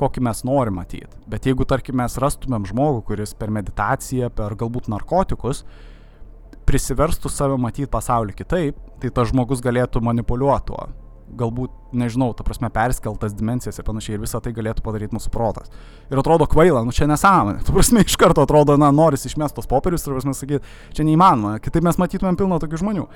kokį 0.00 0.24
mes 0.26 0.42
norim 0.46 0.78
matyti. 0.80 1.10
Bet 1.30 1.46
jeigu, 1.48 1.66
tarkim, 1.68 1.98
mes 2.00 2.18
rastumėm 2.20 2.66
žmogų, 2.70 3.04
kuris 3.10 3.34
per 3.38 3.52
meditaciją, 3.54 4.30
per 4.34 4.56
galbūt 4.58 4.90
narkotikus 4.92 5.64
prisiverstų 6.64 7.30
save 7.30 7.56
matyti 7.60 7.90
pasaulį 7.92 8.34
kitaip, 8.38 8.78
tai 9.00 9.10
tas 9.12 9.30
žmogus 9.30 9.62
galėtų 9.64 10.00
manipuliuoti 10.04 10.70
tuo 10.72 10.86
galbūt, 11.38 11.72
nežinau, 11.96 12.30
ta 12.36 12.44
prasme, 12.46 12.68
perskeltas 12.74 13.34
dimensijas 13.36 13.78
ir 13.78 13.86
panašiai, 13.86 14.16
ir 14.16 14.22
visą 14.22 14.40
tai 14.44 14.52
galėtų 14.54 14.84
padaryti 14.84 15.16
mūsų 15.16 15.30
protas. 15.34 15.70
Ir 16.12 16.20
atrodo 16.20 16.46
kvaila, 16.50 16.82
nu 16.86 16.92
čia 16.94 17.08
nesąmonė. 17.10 17.62
Tu 17.66 17.74
prasme, 17.74 18.04
iš 18.04 18.16
karto 18.20 18.44
atrodo, 18.44 18.76
na, 18.80 18.90
noris 18.94 19.26
išmestos 19.28 19.68
popierius 19.70 20.04
ir, 20.06 20.14
prasme, 20.16 20.34
sakyti, 20.36 20.74
čia 20.94 21.06
neįmanoma. 21.08 21.56
Kitaip 21.64 21.86
mes 21.86 21.98
matytumėm 22.00 22.38
pilną 22.40 22.60
tokių 22.62 22.82
žmonių. 22.82 23.06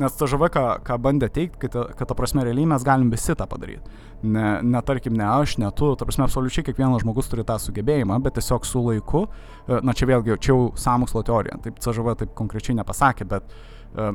Nes 0.00 0.16
ta 0.16 0.28
žava, 0.30 0.50
ką, 0.52 0.64
ką 0.86 0.98
bandė 1.02 1.30
teikti, 1.32 1.60
kad, 1.66 1.96
kad, 1.96 2.06
ta 2.08 2.16
prasme, 2.18 2.44
realiai 2.46 2.68
mes 2.70 2.86
galim 2.86 3.10
visi 3.12 3.36
tą 3.36 3.48
padaryti. 3.50 3.98
Ne, 4.22 4.60
ne, 4.64 4.80
tarkim, 4.86 5.16
ne 5.16 5.26
aš, 5.26 5.58
ne 5.62 5.72
tu, 5.76 5.90
ta 5.98 6.08
prasme, 6.08 6.24
absoliučiai 6.28 6.64
kiekvienas 6.68 7.04
žmogus 7.04 7.28
turi 7.32 7.44
tą 7.48 7.58
sugebėjimą, 7.60 8.20
bet 8.24 8.38
tiesiog 8.38 8.68
su 8.68 8.84
laiku, 8.84 9.26
e, 9.66 9.80
na 9.84 9.96
čia 9.96 10.08
vėlgi, 10.12 10.38
čia 10.40 10.52
jau 10.52 10.70
samokslo 10.80 11.24
teorija, 11.26 11.58
taip 11.64 11.80
CŽV 11.84 12.16
taip 12.22 12.32
konkrečiai 12.36 12.76
nepasakė, 12.78 13.28
bet 13.28 13.52
uh, 13.96 14.14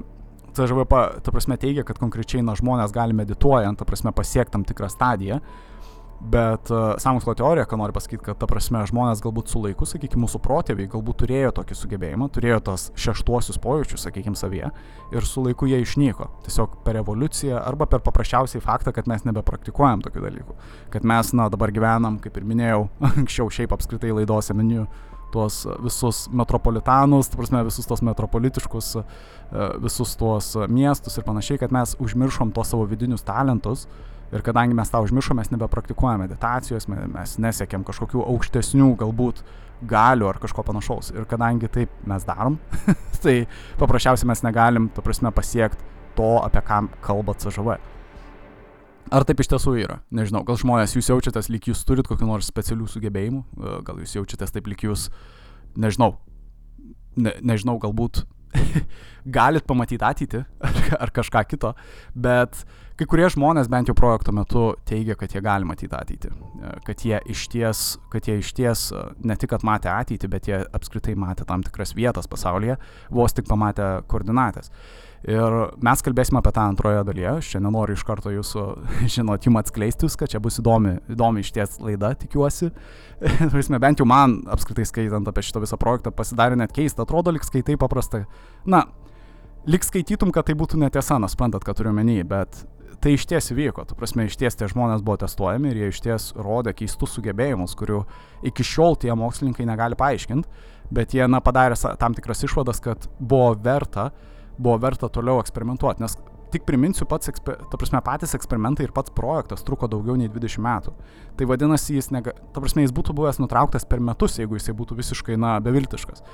CŽVP, 0.57 1.01
ta 1.23 1.33
prasme, 1.33 1.57
teigia, 1.61 1.85
kad 1.87 1.99
konkrečiai 2.01 2.43
na, 2.45 2.55
žmonės 2.57 2.93
gali 2.95 3.15
medituojant, 3.17 3.79
ta 3.79 3.87
prasme, 3.87 4.13
pasiekti 4.15 4.57
tam 4.57 4.65
tikrą 4.67 4.89
stadiją, 4.91 5.39
bet 6.21 6.69
uh, 6.69 6.93
samokslo 7.01 7.33
teorija, 7.33 7.65
ką 7.65 7.79
nori 7.81 7.95
pasakyti, 7.95 8.21
kad 8.25 8.37
ta 8.37 8.45
prasme, 8.49 8.83
žmonės 8.85 9.23
galbūt 9.23 9.49
su 9.49 9.61
laiku, 9.63 9.87
sakykime, 9.89 10.21
mūsų 10.25 10.41
protėviai 10.43 10.89
galbūt 10.91 11.23
turėjo 11.23 11.53
tokį 11.57 11.77
sugebėjimą, 11.79 12.27
turėjo 12.35 12.59
tos 12.69 12.87
šeštuosius 13.01 13.57
pojūčius, 13.61 14.05
sakykime, 14.05 14.37
savyje 14.37 14.69
ir 15.15 15.27
su 15.27 15.41
laiku 15.45 15.69
jie 15.71 15.81
išnyko. 15.81 16.29
Tiesiog 16.45 16.77
per 16.85 17.01
evoliuciją 17.01 17.57
arba 17.63 17.89
per 17.89 18.03
paprasčiausiai 18.05 18.61
faktą, 18.61 18.93
kad 18.93 19.09
mes 19.09 19.25
nebepraktikuojam 19.25 20.05
tokių 20.05 20.25
dalykų. 20.27 20.57
Kad 20.93 21.07
mes, 21.09 21.33
na, 21.37 21.49
dabar 21.53 21.73
gyvenam, 21.73 22.21
kaip 22.21 22.37
ir 22.37 22.45
minėjau, 22.53 22.85
anksčiau 23.15 23.49
šiaip 23.49 23.73
apskritai 23.73 24.13
laidose 24.13 24.57
meniu 24.57 24.85
tuos 25.33 25.63
visus 25.83 26.25
metropolitanus, 26.35 27.31
prasme, 27.33 27.63
visus 27.67 27.87
tos 27.89 28.03
metropolitiškus, 28.05 28.93
e, 28.99 29.67
visus 29.83 30.15
tuos 30.19 30.53
miestus 30.69 31.17
ir 31.17 31.27
panašiai, 31.27 31.61
kad 31.61 31.73
mes 31.75 31.95
užmiršom 31.99 32.53
tos 32.55 32.73
savo 32.73 32.87
vidinius 32.89 33.25
talentus 33.27 33.87
ir 34.31 34.43
kadangi 34.45 34.75
mes 34.75 34.91
tą 34.91 35.01
užmiršom, 35.03 35.39
mes 35.41 35.51
nebepraktikuojame 35.51 36.27
meditacijos, 36.27 36.87
mes 36.87 37.35
nesiekėm 37.41 37.83
kažkokių 37.87 38.23
aukštesnių 38.31 38.93
galbūt 39.01 39.43
galių 39.87 40.29
ar 40.29 40.39
kažko 40.41 40.63
panašaus. 40.67 41.11
Ir 41.15 41.25
kadangi 41.29 41.69
taip 41.71 41.93
mes 42.07 42.25
darom, 42.27 42.59
tai 43.23 43.41
paprasčiausiai 43.81 44.29
mes 44.31 44.43
negalim, 44.45 44.89
ta 44.93 45.03
prasme, 45.05 45.33
pasiekti 45.35 45.89
to, 46.15 46.37
apie 46.43 46.63
ką 46.67 46.85
kalba 47.03 47.35
CŽV. 47.39 47.77
Ar 49.11 49.25
taip 49.27 49.41
iš 49.43 49.49
tiesų 49.51 49.73
yra? 49.81 49.97
Nežinau, 50.15 50.45
gal 50.47 50.55
žmonės 50.59 50.95
jūs 50.95 51.09
jaučiatės, 51.11 51.49
lyg 51.51 51.65
jūs 51.67 51.83
turit 51.87 52.07
kokiu 52.07 52.29
nors 52.29 52.47
specialių 52.47 52.85
sugebėjimų, 52.87 53.41
e, 53.43 53.73
gal 53.87 53.97
jūs 53.99 54.15
jaučiatės 54.15 54.55
taip, 54.55 54.69
lyg 54.71 54.85
jūs, 54.87 55.09
nežinau, 55.75 56.13
ne, 57.19 57.33
nežinau, 57.43 57.75
galbūt 57.83 58.23
galit 59.37 59.67
pamatyti 59.67 60.07
ateitį 60.07 60.45
ar, 60.63 60.79
ar 61.07 61.11
kažką 61.17 61.43
kito, 61.51 61.73
bet 62.15 62.63
kai 62.99 63.07
kurie 63.09 63.27
žmonės 63.31 63.69
bent 63.71 63.89
jau 63.89 63.95
projekto 63.97 64.33
metu 64.35 64.71
teigia, 64.87 65.15
kad 65.19 65.33
jie 65.33 65.43
gali 65.43 65.67
matyti 65.67 65.95
ateitį, 65.97 66.31
e, 66.31 66.73
kad 66.87 67.05
jie 67.05 67.19
iš 67.33 67.45
ties, 67.53 67.85
kad 68.13 68.27
jie 68.27 68.39
iš 68.41 68.51
ties 68.57 68.87
e, 68.95 69.05
ne 69.27 69.37
tik, 69.39 69.55
matė 69.67 69.91
ateitį, 69.93 70.31
bet 70.31 70.49
jie 70.51 70.59
apskritai 70.73 71.15
matė 71.19 71.47
tam 71.49 71.63
tikras 71.65 71.95
vietas 71.97 72.29
pasaulyje, 72.31 72.77
vos 73.11 73.37
tik 73.37 73.49
pamatė 73.49 73.93
koordinatės. 74.11 74.71
Ir 75.21 75.53
mes 75.85 76.01
kalbėsime 76.01 76.39
apie 76.39 76.49
tą 76.55 76.63
antroje 76.65 77.03
dalyje. 77.05 77.27
Aš 77.37 77.49
čia 77.53 77.59
nenoriu 77.61 77.93
iš 77.93 78.03
karto 78.07 78.31
jūsų, 78.33 78.63
žinot, 79.15 79.45
jums 79.45 79.61
atskleisti 79.61 80.07
viską, 80.07 80.29
čia 80.31 80.41
bus 80.41 80.57
įdomi, 80.61 80.95
įdomi 81.13 81.43
iš 81.45 81.51
ties 81.53 81.77
laida, 81.83 82.15
tikiuosi. 82.17 82.71
Visme, 83.53 83.77
bent 83.81 84.01
jau 84.01 84.07
man, 84.09 84.39
apskritai 84.49 84.87
skaitant 84.89 85.29
apie 85.29 85.45
šitą 85.45 85.61
visą 85.61 85.77
projektą, 85.81 86.13
pasidarė 86.15 86.57
net 86.57 86.73
keista, 86.73 87.05
atrodo, 87.05 87.33
lik 87.35 87.45
skaitai 87.45 87.77
paprastai. 87.81 88.23
Na, 88.65 88.87
lik 89.69 89.85
skaitytum, 89.85 90.33
kad 90.33 90.49
tai 90.49 90.57
būtų 90.57 90.81
netiesa, 90.81 91.19
nesprantat, 91.21 91.67
ką 91.67 91.77
turiu 91.77 91.93
menį, 91.93 92.23
bet 92.31 92.63
tai 93.01 93.15
iš 93.17 93.27
ties 93.29 93.51
įvyko. 93.53 93.85
Tu 93.89 93.97
prasme, 93.97 94.27
iš 94.29 94.37
ties 94.39 94.57
tie 94.57 94.69
žmonės 94.71 95.03
buvo 95.05 95.17
testuojami 95.23 95.71
ir 95.71 95.79
jie 95.81 95.91
iš 95.93 96.01
ties 96.05 96.27
rodė 96.37 96.75
keistus 96.77 97.15
sugebėjimus, 97.17 97.75
kurių 97.79 98.03
iki 98.51 98.65
šiol 98.65 98.99
tie 99.01 99.13
mokslininkai 99.17 99.65
negali 99.69 99.97
paaiškinti, 99.99 100.67
bet 100.93 101.15
jie, 101.17 101.23
na, 101.31 101.41
padarė 101.43 101.79
tam 102.01 102.17
tikras 102.17 102.45
išvadas, 102.45 102.83
kad 102.83 103.09
buvo 103.19 103.55
verta 103.57 104.11
buvo 104.61 104.77
verta 104.77 105.09
toliau 105.09 105.41
eksperimentuoti, 105.41 106.03
nes 106.03 106.15
tik 106.51 106.65
priminsiu, 106.67 107.07
pats, 107.07 107.31
ta 107.45 107.79
prasme, 107.79 108.01
patys 108.03 108.35
eksperimentai 108.35 108.85
ir 108.87 108.95
pats 108.95 109.13
projektas 109.15 109.63
truko 109.67 109.87
daugiau 109.91 110.17
nei 110.19 110.29
20 110.31 110.59
metų. 110.65 110.93
Tai 111.39 111.47
vadinasi, 111.47 111.95
jis, 111.95 112.11
nega, 112.11 112.35
ta 112.51 112.63
prasme, 112.63 112.83
jis 112.83 112.93
būtų 112.95 113.15
buvęs 113.17 113.39
nutrauktas 113.39 113.87
per 113.87 114.03
metus, 114.03 114.35
jeigu 114.41 114.59
jisai 114.59 114.75
būtų 114.77 114.99
visiškai, 114.99 115.39
na, 115.39 115.55
beviltiškas. 115.63 116.25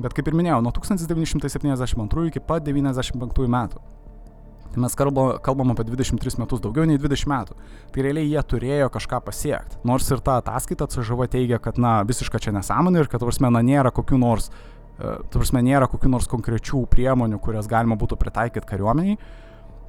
Bet 0.00 0.16
kaip 0.16 0.30
ir 0.30 0.38
minėjau, 0.38 0.62
nuo 0.64 0.72
1972 0.74 2.30
iki 2.32 2.40
pat 2.42 2.64
1995 2.66 3.52
metų. 3.52 3.84
Tai 4.74 4.82
mes 4.82 4.98
kalbam, 4.98 5.36
kalbam 5.44 5.70
apie 5.70 5.86
23 5.86 6.40
metus, 6.42 6.60
daugiau 6.64 6.84
nei 6.88 6.98
20 6.98 7.30
metų. 7.30 7.56
Tai 7.94 8.04
realiai 8.04 8.26
jie 8.26 8.42
turėjo 8.42 8.90
kažką 8.92 9.22
pasiekti. 9.22 9.78
Nors 9.86 10.10
ir 10.10 10.22
ta 10.24 10.40
ataskaita 10.42 10.90
CŽV 10.90 11.30
teigia, 11.30 11.62
kad, 11.62 11.78
na, 11.78 12.00
visiška 12.06 12.42
čia 12.42 12.54
nesąmonė 12.56 13.04
ir 13.04 13.10
kad, 13.12 13.22
prasme, 13.22 13.52
na, 13.54 13.62
nėra 13.62 13.94
kokių 13.94 14.18
nors 14.18 14.50
E, 14.94 15.14
prasme, 15.34 15.62
nėra 15.64 15.88
kokių 15.90 16.10
nors 16.12 16.28
konkrečių 16.30 16.84
priemonių, 16.92 17.40
kurias 17.42 17.66
galima 17.70 17.98
būtų 17.98 18.18
pritaikyti 18.20 18.68
kariuomeniai. 18.68 19.18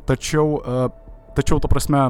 Tačiau, 0.09 0.47
e, 0.57 0.87
tačiau 1.37 1.61
tu 1.61 1.69
prasme, 1.69 2.07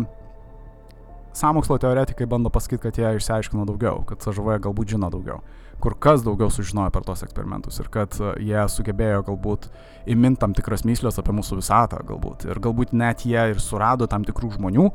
samokslo 1.36 1.78
teoretikai 1.78 2.26
bando 2.26 2.50
pasakyti, 2.50 2.82
kad 2.86 2.98
jie 2.98 3.16
išsiaiškino 3.18 3.66
daugiau, 3.68 4.04
kad 4.08 4.24
CŽV 4.24 4.60
galbūt 4.64 4.96
žino 4.96 5.10
daugiau, 5.12 5.42
kur 5.84 5.98
kas 6.00 6.24
daugiau 6.26 6.50
sužinojo 6.54 6.94
per 6.96 7.04
tos 7.08 7.26
eksperimentus 7.26 7.82
ir 7.84 7.90
kad 7.92 8.16
e, 8.22 8.32
jie 8.48 8.64
sugebėjo 8.72 9.26
galbūt 9.30 9.68
įminti 10.12 10.42
tam 10.44 10.56
tikras 10.56 10.86
myslės 10.88 11.20
apie 11.20 11.36
mūsų 11.36 11.60
visatą 11.60 12.00
galbūt. 12.08 12.48
Ir 12.48 12.62
galbūt 12.64 12.96
net 12.96 13.26
jie 13.28 13.50
ir 13.52 13.62
surado 13.64 14.08
tam 14.12 14.24
tikrų 14.28 14.54
žmonių, 14.56 14.88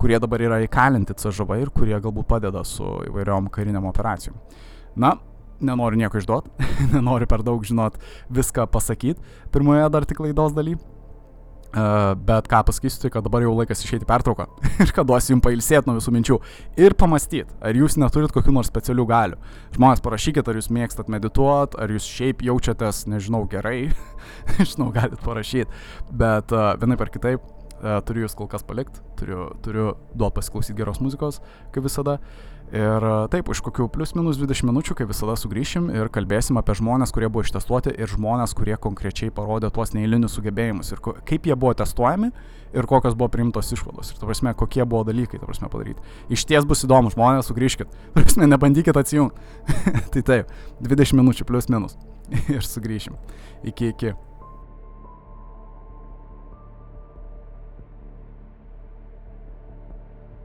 kurie 0.00 0.20
dabar 0.20 0.44
yra 0.44 0.60
įkalinti 0.64 1.16
CŽV 1.16 1.62
ir 1.62 1.72
kurie 1.76 1.96
galbūt 1.96 2.28
padeda 2.28 2.64
su 2.64 2.86
įvairiom 3.08 3.48
kariniam 3.52 3.88
operacijom. 3.88 4.36
Na, 5.00 5.14
nenoriu 5.60 6.00
nieko 6.00 6.20
išduot, 6.20 6.48
nenoriu 6.94 7.28
per 7.30 7.44
daug 7.46 7.64
žinot 7.64 8.00
viską 8.32 8.68
pasakyti 8.72 9.20
pirmoje 9.52 9.88
dar 9.92 10.08
tik 10.08 10.20
laidos 10.24 10.56
daly. 10.56 10.76
Uh, 11.70 12.16
bet 12.18 12.48
ką 12.50 12.64
pasakysiu, 12.66 12.98
tai 13.04 13.12
kad 13.14 13.22
dabar 13.22 13.44
jau 13.44 13.52
laikas 13.54 13.84
išeiti 13.84 14.06
pertrauką 14.08 14.48
ir 14.82 14.90
kad 14.90 15.06
duosiu 15.06 15.36
jums 15.36 15.44
pailsėti 15.44 15.86
nuo 15.86 16.00
visų 16.00 16.10
minčių 16.16 16.38
ir 16.82 16.96
pamastyti, 16.98 17.54
ar 17.62 17.78
jūs 17.78 17.94
neturit 18.02 18.34
kokių 18.34 18.56
nors 18.56 18.66
specialių 18.72 19.04
galių. 19.06 19.38
Žmonės 19.76 20.02
parašykit, 20.02 20.50
ar 20.50 20.58
jūs 20.58 20.66
mėgstat 20.74 21.12
medituoti, 21.14 21.78
ar 21.78 21.94
jūs 21.94 22.08
šiaip 22.10 22.42
jaučiatės, 22.42 23.04
nežinau, 23.12 23.44
gerai, 23.52 23.92
žinau, 24.72 24.88
galit 24.96 25.22
parašyti, 25.22 25.70
bet 26.10 26.50
uh, 26.50 26.72
vienai 26.82 26.98
per 26.98 27.14
kitaip 27.14 27.46
uh, 27.46 28.00
turiu 28.02 28.26
jūs 28.26 28.34
kol 28.34 28.50
kas 28.50 28.66
palikti, 28.66 28.98
turiu, 29.20 29.52
turiu 29.62 29.92
duoti 30.10 30.40
pasiklausyti 30.40 30.80
geros 30.82 30.98
muzikos, 31.04 31.38
kaip 31.70 31.86
visada. 31.86 32.18
Ir 32.70 33.04
taip, 33.32 33.48
už 33.50 33.64
kokių 33.66 33.88
plius 33.90 34.12
minus 34.14 34.38
20 34.38 34.68
minučių, 34.68 34.94
kai 35.00 35.06
visada 35.10 35.34
sugrįšim 35.38 35.88
ir 35.90 36.10
kalbėsim 36.14 36.58
apie 36.60 36.76
žmonės, 36.78 37.10
kurie 37.10 37.26
buvo 37.26 37.42
ištestuoti 37.42 37.96
ir 37.98 38.12
žmonės, 38.12 38.54
kurie 38.54 38.76
konkrečiai 38.78 39.32
parodė 39.34 39.72
tuos 39.74 39.90
neįlinius 39.96 40.36
sugebėjimus 40.38 40.94
ir 40.94 41.02
kaip 41.02 41.48
jie 41.50 41.56
buvo 41.58 41.74
testuojami 41.80 42.30
ir 42.70 42.86
kokios 42.86 43.18
buvo 43.18 43.26
priimtos 43.34 43.72
išvados. 43.74 44.12
Ir, 44.12 44.20
ta 44.22 44.28
prasme, 44.30 44.54
kokie 44.54 44.86
buvo 44.86 45.02
dalykai, 45.08 45.42
ta 45.42 45.50
prasme, 45.50 45.66
padaryti. 45.72 46.06
Iš 46.30 46.46
ties 46.46 46.68
bus 46.68 46.86
įdomu, 46.86 47.10
žmonės, 47.10 47.50
sugrįžkit. 47.50 47.90
Ta 48.14 48.22
prasme, 48.22 48.46
nebandykit 48.46 49.02
atsijungti. 49.02 49.74
tai 50.14 50.22
taip, 50.22 50.54
20 50.86 51.18
minučių 51.18 51.50
plius 51.50 51.66
minus. 51.72 51.98
ir 52.54 52.62
sugrįšim. 52.62 53.18
Iki, 53.66 53.94
iki. 53.94 54.14